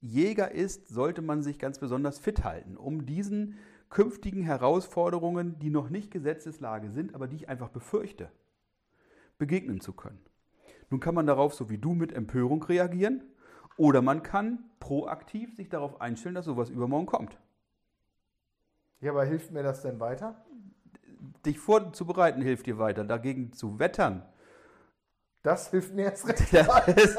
Jäger 0.00 0.52
ist, 0.52 0.88
sollte 0.88 1.22
man 1.22 1.42
sich 1.42 1.58
ganz 1.58 1.78
besonders 1.78 2.18
fit 2.18 2.44
halten, 2.44 2.76
um 2.76 3.06
diesen 3.06 3.58
künftigen 3.94 4.42
Herausforderungen, 4.42 5.58
die 5.60 5.70
noch 5.70 5.88
nicht 5.88 6.10
Gesetzeslage 6.10 6.90
sind, 6.90 7.14
aber 7.14 7.28
die 7.28 7.36
ich 7.36 7.48
einfach 7.48 7.68
befürchte, 7.68 8.28
begegnen 9.38 9.80
zu 9.80 9.92
können. 9.92 10.18
Nun 10.90 10.98
kann 11.00 11.14
man 11.14 11.26
darauf 11.26 11.54
so 11.54 11.70
wie 11.70 11.78
du 11.78 11.94
mit 11.94 12.12
Empörung 12.12 12.62
reagieren 12.64 13.22
oder 13.76 14.02
man 14.02 14.24
kann 14.24 14.64
proaktiv 14.80 15.54
sich 15.54 15.68
darauf 15.68 16.00
einstellen, 16.00 16.34
dass 16.34 16.44
sowas 16.44 16.70
übermorgen 16.70 17.06
kommt. 17.06 17.38
Ja, 19.00 19.12
aber 19.12 19.24
hilft 19.24 19.52
mir 19.52 19.62
das 19.62 19.82
denn 19.82 20.00
weiter? 20.00 20.44
Dich 21.46 21.60
vorzubereiten 21.60 22.42
hilft 22.42 22.66
dir 22.66 22.78
weiter. 22.78 23.04
Dagegen 23.04 23.52
zu 23.52 23.78
wettern, 23.78 24.24
Das 25.44 25.70
hilft 25.70 25.94
mir 25.94 26.06
jetzt 26.06 26.26
recht. 26.26 26.52
das, 26.52 27.16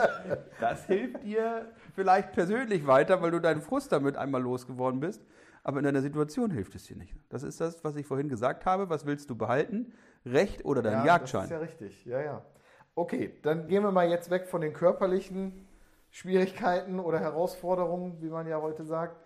das 0.60 0.86
hilft 0.88 1.24
dir 1.24 1.72
vielleicht 1.94 2.34
persönlich 2.34 2.86
weiter, 2.86 3.22
weil 3.22 3.32
du 3.32 3.40
deinen 3.40 3.62
Frust 3.62 3.94
damit 3.94 4.18
einmal 4.18 4.42
losgeworden 4.42 5.00
bist. 5.00 5.24
Aber 5.66 5.80
in 5.80 5.84
deiner 5.84 6.04
Situation 6.04 6.52
hilft 6.52 6.76
es 6.76 6.84
dir 6.84 6.96
nicht. 6.96 7.16
Das 7.28 7.42
ist 7.42 7.60
das, 7.60 7.84
was 7.84 7.96
ich 7.96 8.06
vorhin 8.06 8.30
gesagt 8.30 8.68
habe. 8.68 8.88
Was 8.92 9.08
willst 9.08 9.32
du 9.32 9.36
behalten? 9.36 9.94
Recht 10.24 10.64
oder 10.64 10.84
deinen 10.84 11.00
ja, 11.00 11.18
Jagdschein? 11.18 11.42
Das 11.42 11.50
ist 11.50 11.52
ja 11.52 11.58
richtig, 11.58 12.06
ja, 12.06 12.22
ja. 12.22 12.46
Okay, 12.94 13.40
dann 13.42 13.68
gehen 13.68 13.82
wir 13.82 13.92
mal 13.92 14.08
jetzt 14.08 14.30
weg 14.30 14.48
von 14.48 14.62
den 14.62 14.74
körperlichen 14.74 15.68
Schwierigkeiten 16.12 17.00
oder 17.00 17.20
Herausforderungen, 17.20 18.22
wie 18.22 18.30
man 18.30 18.46
ja 18.46 18.62
heute 18.62 18.86
sagt, 18.86 19.18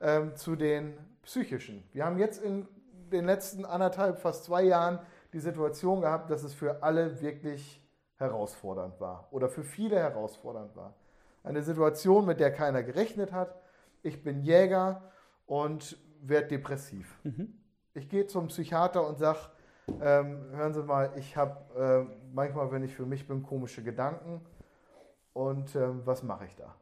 ähm, 0.00 0.36
zu 0.36 0.54
den 0.54 0.96
psychischen. 1.24 1.82
Wir 1.92 2.04
haben 2.04 2.18
jetzt 2.18 2.44
in 2.44 2.68
den 3.10 3.24
letzten 3.24 3.64
anderthalb, 3.64 4.20
fast 4.20 4.44
zwei 4.44 4.62
Jahren 4.62 5.00
die 5.32 5.40
Situation 5.40 6.00
gehabt, 6.00 6.30
dass 6.30 6.44
es 6.44 6.54
für 6.54 6.80
alle 6.84 7.20
wirklich 7.20 7.84
herausfordernd 8.18 9.00
war 9.00 9.26
oder 9.32 9.48
für 9.48 9.64
viele 9.64 9.96
herausfordernd 9.96 10.76
war. 10.76 10.94
Eine 11.42 11.62
Situation, 11.62 12.24
mit 12.24 12.38
der 12.38 12.52
keiner 12.52 12.84
gerechnet 12.84 13.32
hat. 13.32 13.60
Ich 14.02 14.22
bin 14.22 14.42
Jäger 14.42 15.02
und 15.48 15.98
werde 16.20 16.46
depressiv. 16.48 17.18
Ich 17.94 18.08
gehe 18.08 18.26
zum 18.26 18.46
Psychiater 18.46 19.04
und 19.04 19.18
sage, 19.18 19.38
ähm, 20.00 20.44
hören 20.52 20.74
Sie 20.74 20.82
mal, 20.82 21.10
ich 21.16 21.36
habe 21.36 22.06
äh, 22.08 22.14
manchmal, 22.32 22.70
wenn 22.70 22.84
ich 22.84 22.94
für 22.94 23.06
mich 23.06 23.26
bin, 23.26 23.42
komische 23.42 23.82
Gedanken. 23.82 24.40
Und 25.32 25.74
ähm, 25.74 26.02
was 26.04 26.22
mache 26.22 26.44
ich 26.44 26.54
da? 26.56 26.74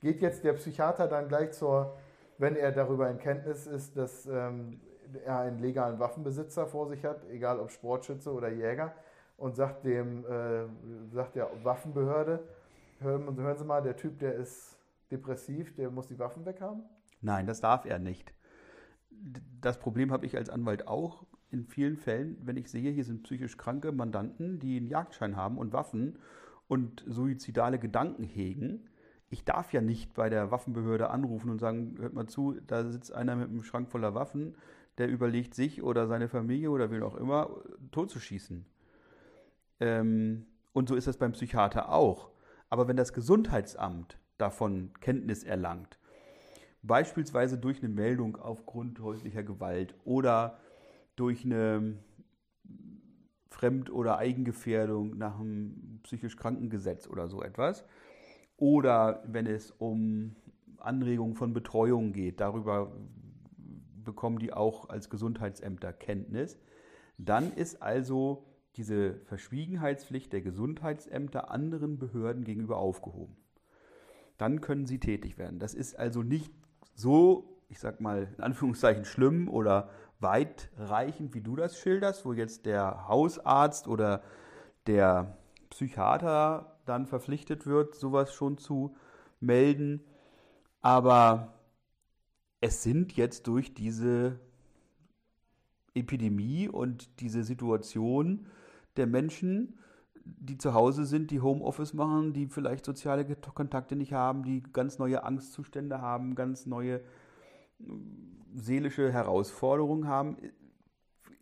Geht 0.00 0.20
jetzt 0.20 0.44
der 0.44 0.54
Psychiater 0.54 1.06
dann 1.06 1.28
gleich 1.28 1.52
zur, 1.52 1.96
wenn 2.36 2.56
er 2.56 2.72
darüber 2.72 3.08
in 3.08 3.18
Kenntnis 3.18 3.66
ist, 3.66 3.96
dass 3.96 4.26
ähm, 4.26 4.80
er 5.24 5.38
einen 5.38 5.60
legalen 5.60 5.98
Waffenbesitzer 5.98 6.66
vor 6.66 6.88
sich 6.88 7.04
hat, 7.04 7.24
egal 7.30 7.60
ob 7.60 7.70
Sportschütze 7.70 8.32
oder 8.32 8.48
Jäger, 8.48 8.92
und 9.36 9.54
sagt 9.54 9.84
dem, 9.84 10.24
äh, 10.24 10.66
sagt 11.12 11.36
der 11.36 11.48
Waffenbehörde, 11.62 12.40
hören, 12.98 13.36
hören 13.36 13.56
Sie 13.56 13.64
mal, 13.64 13.82
der 13.82 13.96
Typ, 13.96 14.18
der 14.18 14.34
ist 14.34 14.76
depressiv, 15.10 15.74
der 15.76 15.90
muss 15.90 16.08
die 16.08 16.18
Waffen 16.18 16.44
weghaben? 16.44 16.82
Nein, 17.24 17.46
das 17.46 17.60
darf 17.60 17.86
er 17.86 17.98
nicht. 17.98 18.34
Das 19.60 19.78
Problem 19.78 20.12
habe 20.12 20.26
ich 20.26 20.36
als 20.36 20.50
Anwalt 20.50 20.86
auch 20.86 21.26
in 21.50 21.64
vielen 21.64 21.96
Fällen, 21.96 22.36
wenn 22.42 22.58
ich 22.58 22.70
sehe, 22.70 22.90
hier 22.90 23.04
sind 23.04 23.22
psychisch 23.22 23.56
kranke 23.56 23.92
Mandanten, 23.92 24.58
die 24.58 24.76
einen 24.76 24.86
Jagdschein 24.86 25.34
haben 25.34 25.56
und 25.56 25.72
Waffen 25.72 26.18
und 26.68 27.02
suizidale 27.06 27.78
Gedanken 27.78 28.24
hegen. 28.24 28.88
Ich 29.30 29.44
darf 29.44 29.72
ja 29.72 29.80
nicht 29.80 30.12
bei 30.12 30.28
der 30.28 30.50
Waffenbehörde 30.50 31.08
anrufen 31.08 31.50
und 31.50 31.60
sagen, 31.60 31.96
hört 31.98 32.12
mal 32.12 32.26
zu, 32.26 32.60
da 32.66 32.84
sitzt 32.84 33.14
einer 33.14 33.36
mit 33.36 33.48
einem 33.48 33.62
Schrank 33.62 33.90
voller 33.90 34.14
Waffen, 34.14 34.56
der 34.98 35.08
überlegt, 35.08 35.54
sich 35.54 35.82
oder 35.82 36.06
seine 36.06 36.28
Familie 36.28 36.70
oder 36.70 36.90
wen 36.90 37.02
auch 37.02 37.16
immer 37.16 37.48
totzuschießen. 37.90 38.66
Ähm, 39.80 40.46
und 40.74 40.90
so 40.90 40.94
ist 40.94 41.06
das 41.06 41.16
beim 41.16 41.32
Psychiater 41.32 41.90
auch. 41.90 42.30
Aber 42.68 42.86
wenn 42.86 42.96
das 42.96 43.14
Gesundheitsamt 43.14 44.18
davon 44.36 44.92
Kenntnis 45.00 45.42
erlangt, 45.42 45.98
beispielsweise 46.86 47.58
durch 47.58 47.82
eine 47.82 47.88
Meldung 47.88 48.36
aufgrund 48.36 49.00
häuslicher 49.00 49.42
Gewalt 49.42 49.94
oder 50.04 50.58
durch 51.16 51.44
eine 51.44 51.96
Fremd- 53.50 53.90
oder 53.90 54.18
Eigengefährdung 54.18 55.16
nach 55.16 55.38
dem 55.38 56.00
psychisch 56.02 56.36
Krankengesetz 56.36 57.08
oder 57.08 57.28
so 57.28 57.42
etwas, 57.42 57.84
oder 58.56 59.22
wenn 59.26 59.46
es 59.46 59.70
um 59.70 60.36
Anregungen 60.78 61.34
von 61.34 61.52
Betreuung 61.52 62.12
geht, 62.12 62.40
darüber 62.40 62.92
bekommen 64.04 64.38
die 64.38 64.52
auch 64.52 64.90
als 64.90 65.08
Gesundheitsämter 65.08 65.92
Kenntnis, 65.92 66.58
dann 67.16 67.52
ist 67.52 67.80
also 67.80 68.44
diese 68.76 69.14
Verschwiegenheitspflicht 69.24 70.32
der 70.32 70.42
Gesundheitsämter 70.42 71.50
anderen 71.50 71.98
Behörden 71.98 72.44
gegenüber 72.44 72.76
aufgehoben. 72.76 73.36
Dann 74.36 74.60
können 74.60 74.84
sie 74.84 74.98
tätig 74.98 75.38
werden. 75.38 75.60
Das 75.60 75.74
ist 75.74 75.94
also 75.94 76.22
nicht 76.22 76.52
so, 76.94 77.60
ich 77.68 77.78
sag 77.78 78.00
mal, 78.00 78.28
in 78.36 78.42
Anführungszeichen 78.42 79.04
schlimm 79.04 79.48
oder 79.48 79.90
weitreichend, 80.20 81.34
wie 81.34 81.40
du 81.40 81.56
das 81.56 81.78
schilderst, 81.78 82.24
wo 82.24 82.32
jetzt 82.32 82.66
der 82.66 83.08
Hausarzt 83.08 83.88
oder 83.88 84.22
der 84.86 85.36
Psychiater 85.70 86.78
dann 86.86 87.06
verpflichtet 87.06 87.66
wird, 87.66 87.94
sowas 87.94 88.32
schon 88.32 88.58
zu 88.58 88.94
melden. 89.40 90.04
Aber 90.80 91.54
es 92.60 92.82
sind 92.82 93.16
jetzt 93.16 93.46
durch 93.46 93.74
diese 93.74 94.38
Epidemie 95.94 96.68
und 96.68 97.20
diese 97.20 97.44
Situation 97.44 98.46
der 98.96 99.06
Menschen, 99.06 99.78
die 100.24 100.58
zu 100.58 100.74
Hause 100.74 101.04
sind, 101.04 101.30
die 101.30 101.40
Homeoffice 101.40 101.94
machen, 101.94 102.32
die 102.32 102.46
vielleicht 102.46 102.84
soziale 102.84 103.24
Kontakte 103.36 103.96
nicht 103.96 104.12
haben, 104.12 104.42
die 104.42 104.62
ganz 104.62 104.98
neue 104.98 105.24
Angstzustände 105.24 106.00
haben, 106.00 106.34
ganz 106.34 106.66
neue 106.66 107.00
seelische 108.54 109.12
Herausforderungen 109.12 110.08
haben. 110.08 110.36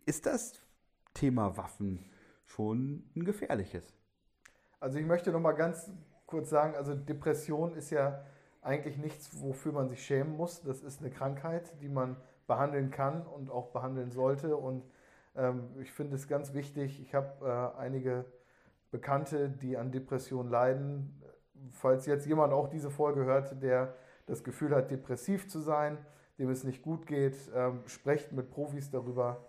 Ist 0.05 0.25
das 0.25 0.53
Thema 1.13 1.57
Waffen 1.57 1.99
schon 2.45 3.03
ein 3.15 3.23
gefährliches? 3.23 3.93
Also 4.79 4.99
ich 4.99 5.05
möchte 5.05 5.31
noch 5.31 5.39
mal 5.39 5.53
ganz 5.53 5.89
kurz 6.25 6.49
sagen, 6.49 6.75
also 6.75 6.93
Depression 6.93 7.75
ist 7.75 7.89
ja 7.89 8.25
eigentlich 8.61 8.97
nichts, 8.97 9.41
wofür 9.41 9.71
man 9.71 9.87
sich 9.89 10.03
schämen 10.03 10.35
muss. 10.35 10.61
Das 10.61 10.81
ist 10.83 11.01
eine 11.01 11.09
Krankheit, 11.09 11.81
die 11.81 11.89
man 11.89 12.17
behandeln 12.47 12.91
kann 12.91 13.25
und 13.25 13.49
auch 13.49 13.71
behandeln 13.71 14.11
sollte. 14.11 14.57
Und 14.57 14.83
ähm, 15.35 15.69
ich 15.79 15.91
finde 15.91 16.15
es 16.15 16.27
ganz 16.27 16.53
wichtig, 16.53 17.01
ich 17.01 17.13
habe 17.13 17.73
äh, 17.77 17.79
einige 17.79 18.25
Bekannte, 18.93 19.49
die 19.49 19.75
an 19.75 19.91
Depressionen 19.91 20.51
leiden. 20.51 21.19
Falls 21.71 22.05
jetzt 22.05 22.27
jemand 22.27 22.53
auch 22.53 22.69
diese 22.69 22.91
Folge 22.91 23.25
hört, 23.25 23.61
der 23.61 23.95
das 24.27 24.43
Gefühl 24.43 24.73
hat, 24.75 24.91
depressiv 24.91 25.49
zu 25.49 25.59
sein, 25.59 25.97
dem 26.37 26.49
es 26.51 26.63
nicht 26.63 26.83
gut 26.83 27.07
geht, 27.07 27.35
ähm, 27.55 27.81
sprecht 27.87 28.31
mit 28.31 28.51
Profis 28.51 28.91
darüber. 28.91 29.47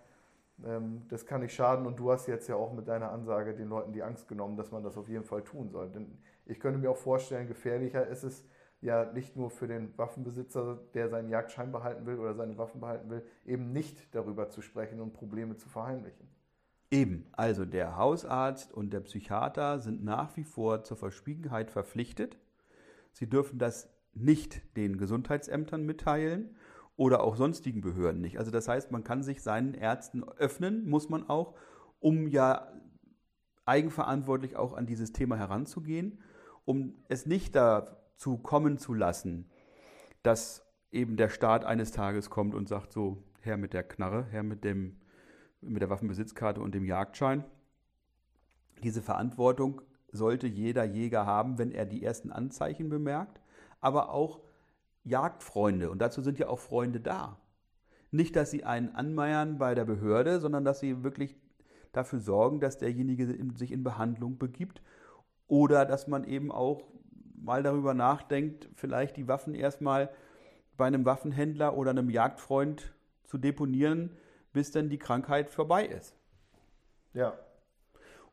Ähm, 0.65 1.03
das 1.09 1.27
kann 1.27 1.41
nicht 1.41 1.53
schaden 1.53 1.85
und 1.85 1.99
du 1.99 2.11
hast 2.11 2.25
jetzt 2.27 2.47
ja 2.49 2.55
auch 2.55 2.73
mit 2.73 2.87
deiner 2.87 3.11
Ansage 3.11 3.53
den 3.53 3.69
Leuten 3.69 3.93
die 3.93 4.01
Angst 4.01 4.27
genommen, 4.27 4.57
dass 4.57 4.71
man 4.71 4.83
das 4.83 4.97
auf 4.97 5.07
jeden 5.07 5.25
Fall 5.25 5.43
tun 5.43 5.69
soll. 5.69 5.89
Denn 5.91 6.17
ich 6.47 6.59
könnte 6.59 6.79
mir 6.79 6.89
auch 6.89 6.97
vorstellen, 6.97 7.47
gefährlicher 7.47 8.07
ist 8.07 8.23
es 8.23 8.43
ja 8.81 9.11
nicht 9.13 9.35
nur 9.35 9.51
für 9.51 9.67
den 9.67 9.95
Waffenbesitzer, 9.95 10.79
der 10.95 11.09
seinen 11.09 11.29
Jagdschein 11.29 11.71
behalten 11.71 12.07
will 12.07 12.17
oder 12.17 12.33
seine 12.33 12.57
Waffen 12.57 12.81
behalten 12.81 13.11
will, 13.11 13.23
eben 13.45 13.71
nicht 13.71 14.13
darüber 14.15 14.49
zu 14.49 14.63
sprechen 14.63 14.99
und 15.01 15.13
Probleme 15.13 15.55
zu 15.55 15.69
verheimlichen. 15.69 16.34
Eben, 16.91 17.27
also 17.31 17.65
der 17.65 17.97
Hausarzt 17.97 18.71
und 18.71 18.93
der 18.93 19.01
Psychiater 19.01 19.79
sind 19.79 20.03
nach 20.03 20.37
wie 20.37 20.43
vor 20.43 20.83
zur 20.83 20.97
Verschwiegenheit 20.97 21.71
verpflichtet. 21.71 22.37
Sie 23.11 23.27
dürfen 23.27 23.59
das 23.59 23.89
nicht 24.13 24.61
den 24.77 24.97
Gesundheitsämtern 24.97 25.83
mitteilen 25.85 26.55
oder 26.95 27.21
auch 27.23 27.35
sonstigen 27.35 27.81
Behörden 27.81 28.21
nicht. 28.21 28.37
Also 28.37 28.51
das 28.51 28.67
heißt, 28.67 28.91
man 28.91 29.03
kann 29.03 29.23
sich 29.23 29.41
seinen 29.41 29.73
Ärzten 29.73 30.23
öffnen, 30.23 30.87
muss 30.87 31.09
man 31.09 31.27
auch, 31.29 31.55
um 31.99 32.27
ja 32.27 32.71
eigenverantwortlich 33.65 34.55
auch 34.55 34.73
an 34.73 34.85
dieses 34.85 35.11
Thema 35.11 35.37
heranzugehen, 35.37 36.21
um 36.65 36.95
es 37.09 37.25
nicht 37.25 37.55
dazu 37.55 38.37
kommen 38.37 38.77
zu 38.77 38.93
lassen, 38.93 39.49
dass 40.23 40.65
eben 40.91 41.17
der 41.17 41.29
Staat 41.29 41.65
eines 41.65 41.91
Tages 41.91 42.29
kommt 42.29 42.55
und 42.55 42.69
sagt 42.69 42.93
so, 42.93 43.23
Herr 43.41 43.57
mit 43.57 43.73
der 43.73 43.83
Knarre, 43.83 44.25
Herr 44.29 44.43
mit, 44.43 44.63
dem, 44.63 44.97
mit 45.65 45.81
der 45.81 45.89
Waffenbesitzkarte 45.89 46.61
und 46.61 46.73
dem 46.73 46.85
Jagdschein. 46.85 47.43
Diese 48.83 49.01
Verantwortung 49.01 49.81
sollte 50.11 50.47
jeder 50.47 50.83
Jäger 50.83 51.25
haben, 51.25 51.57
wenn 51.57 51.71
er 51.71 51.85
die 51.85 52.03
ersten 52.03 52.31
Anzeichen 52.31 52.89
bemerkt, 52.89 53.41
aber 53.81 54.09
auch 54.09 54.41
Jagdfreunde. 55.03 55.89
Und 55.89 55.99
dazu 55.99 56.21
sind 56.21 56.39
ja 56.39 56.47
auch 56.47 56.59
Freunde 56.59 56.99
da. 56.99 57.39
Nicht, 58.11 58.35
dass 58.35 58.51
sie 58.51 58.63
einen 58.63 58.95
anmeiern 58.95 59.57
bei 59.57 59.75
der 59.75 59.85
Behörde, 59.85 60.39
sondern 60.39 60.63
dass 60.63 60.79
sie 60.79 61.03
wirklich 61.03 61.35
dafür 61.91 62.19
sorgen, 62.19 62.59
dass 62.59 62.77
derjenige 62.77 63.27
sich 63.55 63.71
in 63.71 63.83
Behandlung 63.83 64.37
begibt 64.37 64.81
oder 65.47 65.85
dass 65.85 66.07
man 66.07 66.23
eben 66.23 66.51
auch 66.51 66.83
mal 67.35 67.63
darüber 67.63 67.93
nachdenkt, 67.93 68.69
vielleicht 68.75 69.17
die 69.17 69.27
Waffen 69.27 69.53
erstmal 69.53 70.09
bei 70.77 70.85
einem 70.85 71.05
Waffenhändler 71.05 71.77
oder 71.77 71.91
einem 71.91 72.09
Jagdfreund 72.09 72.93
zu 73.25 73.37
deponieren, 73.37 74.11
bis 74.55 74.71
dann 74.71 74.89
die 74.89 74.97
Krankheit 74.97 75.49
vorbei 75.49 75.85
ist. 75.85 76.15
Ja. 77.13 77.37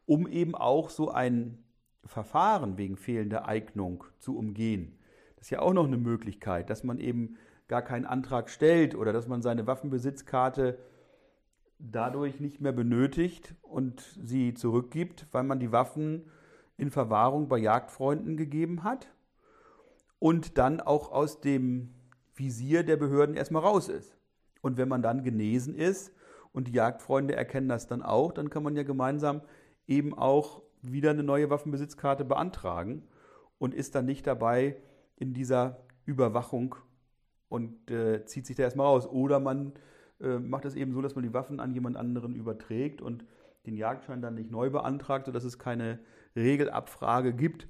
Um 0.07 0.29
eben 0.29 0.55
auch 0.55 0.89
so 0.89 1.11
ein 1.11 1.65
Verfahren 2.05 2.79
wegen 2.79 2.97
fehlender 2.97 3.49
Eignung 3.49 4.05
zu 4.21 4.39
umgehen. 4.39 5.01
Das 5.35 5.47
ist 5.47 5.51
ja 5.51 5.59
auch 5.59 5.73
noch 5.73 5.87
eine 5.87 5.97
Möglichkeit, 5.97 6.71
dass 6.71 6.85
man 6.85 7.01
eben 7.01 7.39
gar 7.67 7.83
keinen 7.83 8.07
Antrag 8.07 8.51
stellt 8.51 8.95
oder 8.95 9.13
dass 9.13 9.27
man 9.27 9.43
seine 9.43 9.67
Waffenbesitzkarte 9.67 10.79
dadurch 11.81 12.39
nicht 12.39 12.61
mehr 12.61 12.71
benötigt 12.71 13.57
und 13.61 14.01
sie 14.23 14.55
zurückgibt, 14.55 15.27
weil 15.33 15.43
man 15.43 15.59
die 15.59 15.73
Waffen 15.73 16.31
in 16.77 16.93
Verwahrung 16.93 17.49
bei 17.49 17.59
Jagdfreunden 17.59 18.37
gegeben 18.37 18.85
hat 18.85 19.09
und 20.21 20.57
dann 20.57 20.81
auch 20.81 21.11
aus 21.11 21.41
dem 21.41 21.95
Visier 22.37 22.85
der 22.85 22.97
Behörden 22.97 23.35
erstmal 23.35 23.63
raus 23.63 23.89
ist. 23.89 24.17
Und 24.63 24.79
wenn 24.79 24.89
man 24.89 25.03
dann 25.03 25.23
genesen 25.23 25.75
ist 25.75 26.13
und 26.53 26.69
die 26.69 26.73
Jagdfreunde 26.73 27.37
erkennen 27.37 27.69
das 27.69 27.87
dann 27.87 28.03
auch, 28.03 28.33
dann 28.33 28.49
kann 28.49 28.63
man 28.63 28.75
ja 28.75 28.85
gemeinsam 28.85 29.43
eben 29.87 30.17
auch 30.17 30.63
wieder 30.81 31.11
eine 31.11 31.23
neue 31.23 31.51
Waffenbesitzkarte 31.51 32.25
beantragen 32.25 33.03
und 33.59 33.75
ist 33.75 33.95
dann 33.95 34.07
nicht 34.07 34.27
dabei 34.27 34.77
in 35.17 35.35
dieser 35.35 35.85
Überwachung 36.05 36.75
und 37.49 37.91
äh, 37.91 38.25
zieht 38.25 38.47
sich 38.47 38.57
da 38.57 38.63
erstmal 38.63 38.87
raus. 38.87 39.07
Oder 39.07 39.39
man 39.39 39.75
äh, 40.21 40.39
macht 40.39 40.65
es 40.65 40.75
eben 40.75 40.93
so, 40.93 41.03
dass 41.03 41.15
man 41.15 41.25
die 41.25 41.35
Waffen 41.35 41.61
an 41.61 41.75
jemand 41.75 41.97
anderen 41.97 42.35
überträgt 42.35 43.03
und 43.03 43.25
den 43.67 43.77
Jagdschein 43.77 44.23
dann 44.23 44.35
nicht 44.35 44.51
neu 44.51 44.71
beantragt, 44.71 45.27
sodass 45.27 45.45
es 45.45 45.59
keine 45.59 46.01
Regelabfrage 46.35 47.35
gibt 47.35 47.69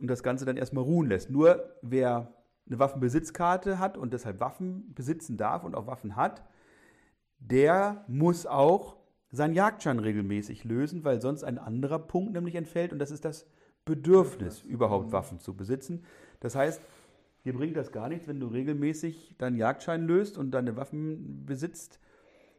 und 0.00 0.08
das 0.08 0.22
Ganze 0.22 0.44
dann 0.44 0.56
erstmal 0.56 0.84
ruhen 0.84 1.08
lässt. 1.08 1.30
Nur 1.30 1.76
wer 1.82 2.34
eine 2.68 2.78
Waffenbesitzkarte 2.78 3.78
hat 3.78 3.96
und 3.96 4.12
deshalb 4.12 4.40
Waffen 4.40 4.94
besitzen 4.94 5.36
darf 5.36 5.64
und 5.64 5.74
auch 5.74 5.86
Waffen 5.86 6.16
hat, 6.16 6.44
der 7.40 8.04
muss 8.08 8.46
auch 8.46 8.96
seinen 9.30 9.54
Jagdschein 9.54 9.98
regelmäßig 9.98 10.64
lösen, 10.64 11.04
weil 11.04 11.20
sonst 11.20 11.44
ein 11.44 11.58
anderer 11.58 11.98
Punkt 11.98 12.32
nämlich 12.32 12.54
entfällt 12.54 12.92
und 12.92 12.98
das 12.98 13.10
ist 13.10 13.24
das 13.24 13.46
Bedürfnis, 13.84 14.62
überhaupt 14.62 15.12
Waffen 15.12 15.40
zu 15.40 15.54
besitzen. 15.54 16.04
Das 16.40 16.54
heißt, 16.54 16.80
dir 17.44 17.54
bringt 17.54 17.76
das 17.76 17.92
gar 17.92 18.08
nichts, 18.08 18.28
wenn 18.28 18.40
du 18.40 18.46
regelmäßig 18.46 19.36
deinen 19.38 19.56
Jagdschein 19.56 20.06
löst 20.06 20.36
und 20.38 20.50
deine 20.50 20.76
Waffen 20.76 21.46
besitzt, 21.46 22.00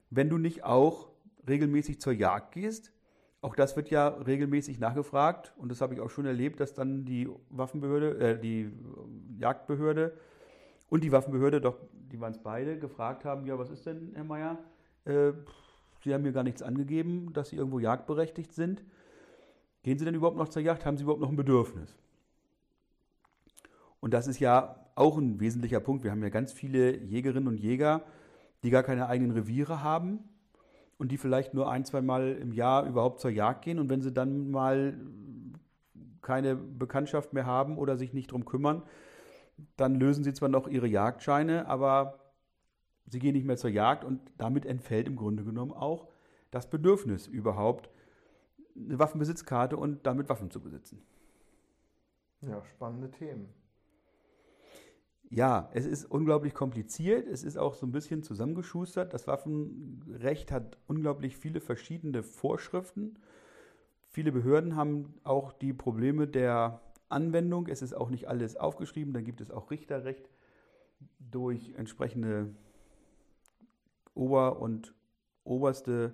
wenn 0.10 0.30
du 0.30 0.38
nicht 0.38 0.64
auch 0.64 1.10
regelmäßig 1.48 2.02
zur 2.02 2.14
Jagd 2.14 2.54
gehst. 2.54 2.92
Auch 3.42 3.56
das 3.56 3.76
wird 3.76 3.90
ja 3.90 4.08
regelmäßig 4.08 4.80
nachgefragt 4.80 5.54
und 5.58 5.70
das 5.70 5.82
habe 5.82 5.94
ich 5.94 6.02
auch 6.02 6.10
schon 6.10 6.26
erlebt, 6.26 6.60
dass 6.60 6.74
dann 6.74 7.06
die 7.06 7.30
Waffenbehörde, 7.50 8.20
äh, 8.20 8.40
die 8.40 8.72
Jagdbehörde 9.40 10.14
und 10.90 11.04
die 11.04 11.12
Waffenbehörde, 11.12 11.62
doch 11.62 11.78
die 12.12 12.20
waren 12.20 12.32
es 12.32 12.40
beide, 12.40 12.78
gefragt 12.78 13.26
haben, 13.26 13.46
ja, 13.46 13.58
was 13.58 13.70
ist 13.70 13.86
denn, 13.86 14.12
Herr 14.14 14.24
Meier? 14.24 14.58
Äh, 15.06 15.32
Sie 16.04 16.14
haben 16.14 16.24
mir 16.24 16.32
gar 16.32 16.44
nichts 16.44 16.62
angegeben, 16.62 17.34
dass 17.34 17.50
Sie 17.50 17.58
irgendwo 17.58 17.80
jagdberechtigt 17.80 18.54
sind. 18.54 18.84
Gehen 19.84 19.98
Sie 19.98 20.06
denn 20.06 20.16
überhaupt 20.16 20.38
noch 20.38 20.50
zur 20.50 20.62
Jagd? 20.62 20.86
Haben 20.86 20.98
Sie 20.98 21.04
überhaupt 21.04 21.22
noch 21.22 21.30
ein 21.30 21.36
Bedürfnis? 21.36 21.98
Und 24.00 24.14
das 24.14 24.28
ist 24.28 24.40
ja 24.40 24.86
auch 24.96 25.18
ein 25.18 25.40
wesentlicher 25.40 25.80
Punkt. 25.80 26.04
Wir 26.04 26.12
haben 26.12 26.24
ja 26.24 26.30
ganz 26.30 26.54
viele 26.54 26.98
Jägerinnen 26.98 27.48
und 27.48 27.58
Jäger, 27.58 28.04
die 28.64 28.70
gar 28.70 28.84
keine 28.84 29.08
eigenen 29.08 29.32
Reviere 29.32 29.84
haben 29.84 30.20
und 30.98 31.12
die 31.12 31.18
vielleicht 31.18 31.54
nur 31.54 31.70
ein, 31.70 31.86
zwei 31.86 32.02
Mal 32.02 32.34
im 32.34 32.52
Jahr 32.52 32.86
überhaupt 32.86 33.20
zur 33.20 33.32
Jagd 33.32 33.64
gehen. 33.64 33.80
Und 33.80 33.90
wenn 33.90 34.02
sie 34.02 34.12
dann 34.12 34.52
mal 34.52 34.98
keine 36.22 36.56
Bekanntschaft 36.56 37.34
mehr 37.34 37.46
haben 37.46 37.78
oder 37.78 37.98
sich 37.98 38.14
nicht 38.14 38.32
drum 38.32 38.46
kümmern, 38.46 38.84
dann 39.78 39.96
lösen 39.96 40.24
sie 40.24 40.34
zwar 40.34 40.50
noch 40.50 40.68
ihre 40.68 40.88
Jagdscheine, 40.88 41.68
aber 41.68 42.20
sie 43.08 43.20
gehen 43.20 43.34
nicht 43.34 43.46
mehr 43.46 43.58
zur 43.58 43.70
Jagd 43.70 44.04
und 44.04 44.20
damit 44.38 44.66
entfällt 44.66 45.08
im 45.08 45.16
Grunde 45.16 45.44
genommen 45.44 45.72
auch 45.72 46.08
das 46.52 46.70
Bedürfnis 46.70 47.28
überhaupt, 47.28 47.90
eine 48.76 48.98
Waffenbesitzkarte 49.00 49.78
und 49.78 50.06
damit 50.06 50.30
Waffen 50.30 50.52
zu 50.52 50.62
besitzen. 50.62 51.02
Ja, 52.42 52.64
spannende 52.64 53.12
Themen. 53.12 53.50
Ja, 55.32 55.70
es 55.74 55.86
ist 55.86 56.06
unglaublich 56.06 56.56
kompliziert. 56.56 57.28
Es 57.28 57.44
ist 57.44 57.58
auch 57.58 57.76
so 57.76 57.86
ein 57.86 57.92
bisschen 57.92 58.24
zusammengeschustert. 58.24 59.14
Das 59.14 59.28
Waffenrecht 59.28 60.52
hat 60.52 60.78
unglaublich 60.88 61.38
viele 61.38 61.60
verschiedene 61.60 62.24
Vorschriften. 62.24 63.20
Viele 64.08 64.32
Behörden 64.32 64.76
haben 64.76 65.14
auch 65.24 65.54
die 65.54 65.74
Probleme 65.74 66.28
der 66.28 66.82
Anwendung. 67.10 67.68
Es 67.68 67.82
ist 67.82 67.94
auch 67.94 68.10
nicht 68.10 68.28
alles 68.28 68.56
aufgeschrieben. 68.56 69.14
Dann 69.14 69.24
gibt 69.24 69.42
es 69.42 69.52
auch 69.52 69.72
Richterrecht 69.72 70.30
durch 71.20 71.74
entsprechende 71.76 72.54
Ober- 74.14 74.60
und 74.60 74.94
oberste 75.44 76.14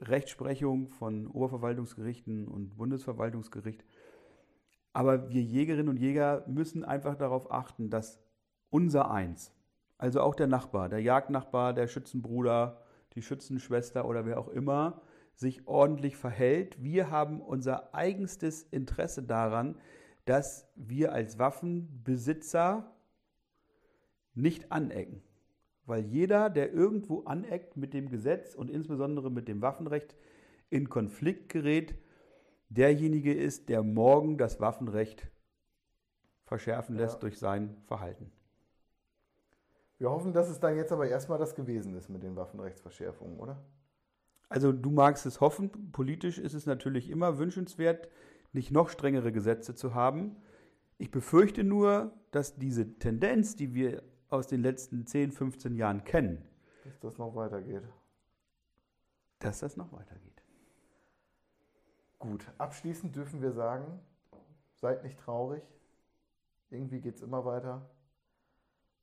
Rechtsprechung 0.00 0.88
von 0.88 1.26
Oberverwaltungsgerichten 1.26 2.48
und 2.48 2.76
Bundesverwaltungsgericht. 2.76 3.84
Aber 4.92 5.30
wir 5.30 5.42
Jägerinnen 5.42 5.88
und 5.88 5.96
Jäger 5.96 6.44
müssen 6.46 6.84
einfach 6.84 7.16
darauf 7.16 7.50
achten, 7.50 7.90
dass 7.90 8.20
unser 8.70 9.10
Eins, 9.10 9.52
also 9.98 10.20
auch 10.20 10.34
der 10.34 10.46
Nachbar, 10.46 10.88
der 10.88 11.00
Jagdnachbar, 11.00 11.72
der 11.72 11.88
Schützenbruder, 11.88 12.82
die 13.14 13.22
Schützenschwester 13.22 14.06
oder 14.06 14.26
wer 14.26 14.38
auch 14.38 14.48
immer, 14.48 15.00
sich 15.34 15.66
ordentlich 15.66 16.16
verhält. 16.16 16.82
Wir 16.82 17.10
haben 17.10 17.40
unser 17.40 17.94
eigenstes 17.94 18.62
Interesse 18.62 19.22
daran, 19.22 19.76
dass 20.24 20.68
wir 20.74 21.12
als 21.12 21.38
Waffenbesitzer 21.38 22.90
nicht 24.34 24.72
anecken. 24.72 25.22
Weil 25.86 26.04
jeder, 26.06 26.48
der 26.48 26.72
irgendwo 26.72 27.24
aneckt 27.24 27.76
mit 27.76 27.92
dem 27.92 28.08
Gesetz 28.08 28.54
und 28.54 28.70
insbesondere 28.70 29.30
mit 29.30 29.48
dem 29.48 29.60
Waffenrecht 29.60 30.16
in 30.70 30.88
Konflikt 30.88 31.50
gerät, 31.50 31.94
derjenige 32.70 33.34
ist, 33.34 33.68
der 33.68 33.82
morgen 33.82 34.38
das 34.38 34.60
Waffenrecht 34.60 35.30
verschärfen 36.44 36.96
lässt 36.96 37.16
ja. 37.16 37.20
durch 37.20 37.38
sein 37.38 37.76
Verhalten. 37.86 38.32
Wir 39.98 40.10
hoffen, 40.10 40.32
dass 40.32 40.48
es 40.48 40.58
dann 40.58 40.76
jetzt 40.76 40.92
aber 40.92 41.08
erstmal 41.08 41.38
das 41.38 41.54
gewesen 41.54 41.94
ist 41.94 42.08
mit 42.08 42.22
den 42.22 42.34
Waffenrechtsverschärfungen, 42.34 43.38
oder? 43.38 43.62
Also 44.48 44.72
du 44.72 44.90
magst 44.90 45.26
es 45.26 45.40
hoffen, 45.40 45.90
politisch 45.92 46.38
ist 46.38 46.54
es 46.54 46.66
natürlich 46.66 47.10
immer 47.10 47.38
wünschenswert, 47.38 48.08
nicht 48.52 48.70
noch 48.70 48.88
strengere 48.88 49.32
Gesetze 49.32 49.74
zu 49.74 49.94
haben. 49.94 50.36
Ich 50.98 51.10
befürchte 51.10 51.64
nur, 51.64 52.12
dass 52.30 52.56
diese 52.56 52.98
Tendenz, 52.98 53.56
die 53.56 53.74
wir 53.74 54.02
aus 54.28 54.46
den 54.46 54.62
letzten 54.62 55.06
10, 55.06 55.32
15 55.32 55.74
Jahren 55.74 56.04
kennen, 56.04 56.44
dass 56.84 56.98
das 57.00 57.18
noch 57.18 57.34
weitergeht. 57.34 57.82
Dass 59.38 59.60
das 59.60 59.76
noch 59.76 59.92
weitergeht. 59.92 60.42
Gut, 62.18 62.46
abschließend 62.58 63.14
dürfen 63.14 63.42
wir 63.42 63.52
sagen, 63.52 64.00
seid 64.76 65.02
nicht 65.02 65.18
traurig. 65.18 65.62
Irgendwie 66.70 67.00
geht 67.00 67.16
es 67.16 67.22
immer 67.22 67.44
weiter. 67.44 67.88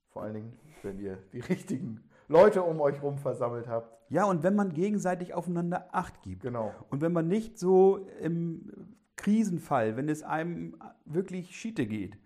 Vor 0.09 0.23
allen 0.23 0.33
Dingen, 0.33 0.59
wenn 0.81 0.99
ihr 0.99 1.17
die 1.31 1.39
richtigen 1.53 2.03
Leute 2.27 2.63
um 2.63 2.81
euch 2.81 2.95
herum 2.95 3.17
versammelt 3.17 3.67
habt. 3.67 4.00
Ja, 4.11 4.25
und 4.25 4.43
wenn 4.43 4.55
man 4.55 4.73
gegenseitig 4.73 5.33
aufeinander 5.33 5.87
Acht 5.93 6.21
gibt. 6.21 6.43
Genau. 6.43 6.75
Und 6.89 7.01
wenn 7.01 7.13
man 7.13 7.29
nicht 7.29 7.57
so 7.57 8.05
im 8.21 8.69
Krisenfall, 9.15 9.95
wenn 9.95 10.09
es 10.09 10.21
einem 10.21 10.75
wirklich 11.05 11.55
Schiete 11.55 11.85
geht, 11.85 12.17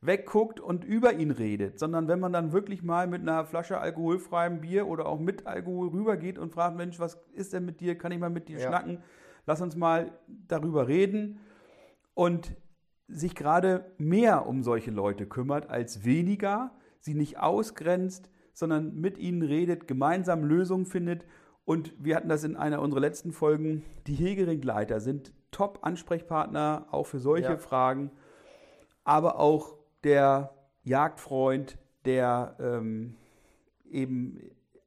wegguckt 0.00 0.58
und 0.58 0.84
über 0.84 1.12
ihn 1.12 1.30
redet, 1.30 1.78
sondern 1.78 2.08
wenn 2.08 2.18
man 2.18 2.32
dann 2.32 2.52
wirklich 2.52 2.82
mal 2.82 3.06
mit 3.06 3.20
einer 3.20 3.44
Flasche 3.44 3.78
alkoholfreiem 3.78 4.62
Bier 4.62 4.86
oder 4.86 5.04
auch 5.04 5.20
mit 5.20 5.46
Alkohol 5.46 5.88
rübergeht 5.88 6.38
und 6.38 6.52
fragt, 6.52 6.76
Mensch, 6.76 6.98
was 6.98 7.20
ist 7.34 7.52
denn 7.52 7.66
mit 7.66 7.80
dir? 7.80 7.98
Kann 7.98 8.12
ich 8.12 8.18
mal 8.18 8.30
mit 8.30 8.48
dir 8.48 8.58
ja. 8.58 8.68
schnacken? 8.68 9.02
Lass 9.44 9.60
uns 9.60 9.76
mal 9.76 10.12
darüber 10.48 10.88
reden. 10.88 11.40
Und 12.14 12.56
sich 13.06 13.34
gerade 13.34 13.92
mehr 13.98 14.46
um 14.46 14.62
solche 14.62 14.90
Leute 14.90 15.26
kümmert 15.26 15.68
als 15.68 16.04
weniger, 16.06 16.70
sie 17.00 17.12
nicht 17.12 17.38
ausgrenzt, 17.38 18.30
sondern 18.54 18.94
mit 18.94 19.18
ihnen 19.18 19.42
redet, 19.42 19.86
gemeinsam 19.86 20.44
Lösungen 20.44 20.86
findet. 20.86 21.26
Und 21.64 21.92
wir 21.98 22.16
hatten 22.16 22.28
das 22.28 22.44
in 22.44 22.56
einer 22.56 22.80
unserer 22.80 23.00
letzten 23.00 23.32
Folgen. 23.32 23.82
Die 24.06 24.14
Hegeringleiter 24.14 25.00
sind 25.00 25.32
Top-Ansprechpartner 25.50 26.86
auch 26.90 27.06
für 27.06 27.18
solche 27.18 27.50
ja. 27.50 27.58
Fragen, 27.58 28.10
aber 29.04 29.38
auch 29.38 29.76
der 30.02 30.54
Jagdfreund, 30.82 31.78
der 32.04 32.56
ähm, 32.60 33.16
eben 33.90 34.40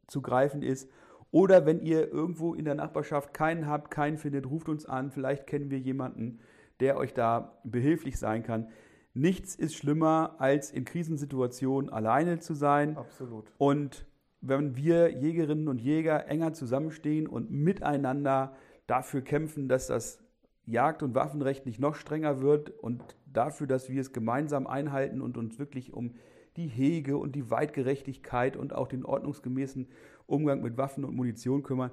zu 0.08 0.21
greifen 0.21 0.62
ist. 0.62 0.89
Oder 1.32 1.65
wenn 1.65 1.82
ihr 1.82 2.12
irgendwo 2.12 2.53
in 2.53 2.65
der 2.65 2.75
Nachbarschaft 2.75 3.34
keinen 3.34 3.67
habt, 3.67 3.91
keinen 3.91 4.17
findet, 4.17 4.49
ruft 4.49 4.69
uns 4.69 4.86
an. 4.86 5.12
Vielleicht 5.12 5.47
kennen 5.47 5.69
wir 5.69 5.80
jemanden, 5.80 6.39
der 6.80 6.97
euch 6.97 7.13
da 7.13 7.60
behilflich 7.63 8.17
sein 8.17 8.43
kann. 8.43 8.69
Nichts 9.17 9.56
ist 9.56 9.75
schlimmer, 9.75 10.36
als 10.38 10.69
in 10.69 10.86
Krisensituationen 10.86 11.89
alleine 11.89 12.39
zu 12.39 12.53
sein. 12.53 12.95
Absolut. 12.97 13.51
Und 13.58 14.06
wenn 14.41 14.75
wir 14.75 15.10
Jägerinnen 15.10 15.67
und 15.67 15.82
Jäger 15.82 16.27
enger 16.27 16.53
zusammenstehen 16.53 17.25
und 17.25 17.49
miteinander 17.49 18.56
dafür 18.86 19.21
kämpfen, 19.21 19.67
dass 19.67 19.88
das 19.88 20.19
Jagd- 20.67 21.01
und 21.01 21.15
Waffenrecht 21.15 21.65
nicht 21.65 21.80
noch 21.80 21.95
strenger 21.95 22.41
wird 22.41 22.69
und 22.69 23.01
dafür, 23.25 23.65
dass 23.65 23.89
wir 23.89 23.99
es 23.99 24.13
gemeinsam 24.13 24.67
einhalten 24.67 25.21
und 25.21 25.36
uns 25.36 25.58
wirklich 25.58 25.93
um 25.93 26.13
die 26.56 26.67
Hege 26.67 27.17
und 27.17 27.34
die 27.34 27.49
Weitgerechtigkeit 27.49 28.56
und 28.56 28.71
auch 28.71 28.88
den 28.88 29.03
ordnungsgemäßen 29.03 29.88
Umgang 30.27 30.62
mit 30.62 30.77
Waffen 30.77 31.03
und 31.03 31.15
Munition 31.15 31.63
kümmern, 31.63 31.89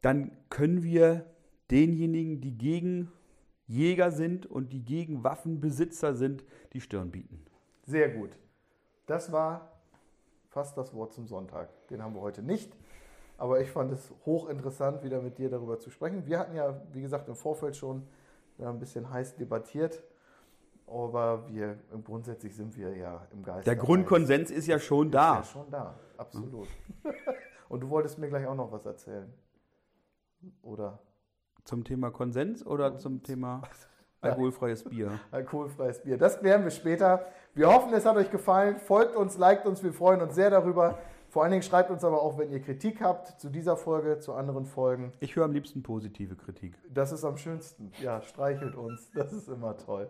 dann 0.00 0.30
können 0.48 0.84
wir 0.84 1.26
denjenigen, 1.72 2.40
die 2.40 2.56
gegen 2.56 3.10
Jäger 3.72 4.10
sind 4.10 4.46
und 4.46 4.72
die 4.72 4.84
gegen 4.84 5.24
Waffenbesitzer 5.24 6.14
sind, 6.14 6.44
die 6.74 6.80
Stirn 6.80 7.10
bieten. 7.10 7.42
Sehr 7.86 8.10
gut. 8.10 8.30
Das 9.06 9.32
war 9.32 9.72
fast 10.48 10.76
das 10.76 10.92
Wort 10.92 11.14
zum 11.14 11.26
Sonntag. 11.26 11.70
Den 11.88 12.02
haben 12.02 12.14
wir 12.14 12.20
heute 12.20 12.42
nicht. 12.42 12.76
Aber 13.38 13.60
ich 13.60 13.70
fand 13.70 13.90
es 13.90 14.12
hochinteressant, 14.26 15.02
wieder 15.02 15.22
mit 15.22 15.38
dir 15.38 15.48
darüber 15.48 15.78
zu 15.78 15.90
sprechen. 15.90 16.26
Wir 16.26 16.38
hatten 16.38 16.54
ja, 16.54 16.80
wie 16.92 17.00
gesagt, 17.00 17.28
im 17.28 17.34
Vorfeld 17.34 17.74
schon 17.74 18.06
ein 18.58 18.78
bisschen 18.78 19.10
heiß 19.10 19.36
debattiert. 19.36 20.02
Aber 20.86 21.48
wir, 21.48 21.78
grundsätzlich 22.04 22.54
sind 22.54 22.76
wir 22.76 22.94
ja 22.94 23.26
im 23.32 23.42
Geist. 23.42 23.66
Der 23.66 23.76
Grundkonsens 23.76 24.50
ist 24.50 24.66
ja 24.66 24.78
schon 24.78 25.10
da. 25.10 25.40
Ist 25.40 25.46
ja 25.46 25.52
schon 25.52 25.70
da, 25.70 25.98
absolut. 26.18 26.68
Und 27.70 27.80
du 27.80 27.88
wolltest 27.88 28.18
mir 28.18 28.28
gleich 28.28 28.46
auch 28.46 28.54
noch 28.54 28.70
was 28.70 28.84
erzählen. 28.84 29.32
Oder? 30.62 30.98
Zum 31.64 31.84
Thema 31.84 32.10
Konsens 32.10 32.66
oder 32.66 32.98
zum 32.98 33.22
Thema 33.22 33.62
alkoholfreies 34.20 34.84
Bier? 34.84 35.18
Alkoholfreies 35.30 36.02
Bier. 36.02 36.18
Das 36.18 36.40
klären 36.40 36.64
wir 36.64 36.70
später. 36.70 37.26
Wir 37.54 37.68
hoffen, 37.68 37.92
es 37.94 38.04
hat 38.04 38.16
euch 38.16 38.30
gefallen. 38.30 38.78
Folgt 38.78 39.14
uns, 39.16 39.38
liked 39.38 39.66
uns. 39.66 39.82
Wir 39.82 39.92
freuen 39.92 40.20
uns 40.20 40.34
sehr 40.34 40.50
darüber. 40.50 40.98
Vor 41.28 41.42
allen 41.44 41.52
Dingen 41.52 41.62
schreibt 41.62 41.90
uns 41.90 42.04
aber 42.04 42.20
auch, 42.20 42.36
wenn 42.36 42.50
ihr 42.50 42.60
Kritik 42.60 43.00
habt 43.00 43.40
zu 43.40 43.48
dieser 43.48 43.76
Folge, 43.76 44.18
zu 44.18 44.34
anderen 44.34 44.66
Folgen. 44.66 45.12
Ich 45.20 45.34
höre 45.34 45.46
am 45.46 45.52
liebsten 45.52 45.82
positive 45.82 46.36
Kritik. 46.36 46.74
Das 46.92 47.10
ist 47.10 47.24
am 47.24 47.38
schönsten. 47.38 47.90
Ja, 48.02 48.20
streichelt 48.20 48.74
uns. 48.74 49.10
Das 49.12 49.32
ist 49.32 49.48
immer 49.48 49.76
toll. 49.78 50.08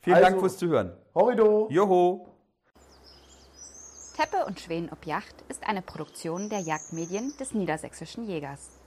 Vielen 0.00 0.16
also, 0.16 0.28
Dank 0.28 0.40
fürs 0.40 0.58
Zuhören. 0.58 0.92
Horrido. 1.14 1.68
Joho. 1.70 2.26
Teppe 4.16 4.44
und 4.46 4.60
Schweden 4.60 4.90
ob 4.92 5.06
Yacht 5.06 5.34
ist 5.48 5.66
eine 5.66 5.80
Produktion 5.80 6.50
der 6.50 6.60
Jagdmedien 6.60 7.32
des 7.40 7.54
Niedersächsischen 7.54 8.26
Jägers. 8.26 8.79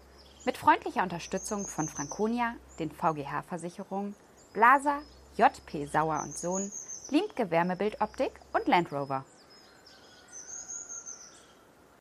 Mit 0.45 0.58
freundlicher 0.58 1.03
Unterstützung 1.03 1.65
von 1.67 1.88
Franconia, 1.88 2.56
den 2.77 2.91
VGH-Versicherungen, 2.91 4.13
Blaser, 4.51 4.99
JP 5.38 5.86
Sauer 5.86 6.21
und 6.21 6.38
Sohn, 6.38 6.69
Liemtke 7.10 7.49
Wärmebildoptik 7.49 8.32
und 8.51 8.67
Land 8.67 8.91
Rover. 8.91 9.23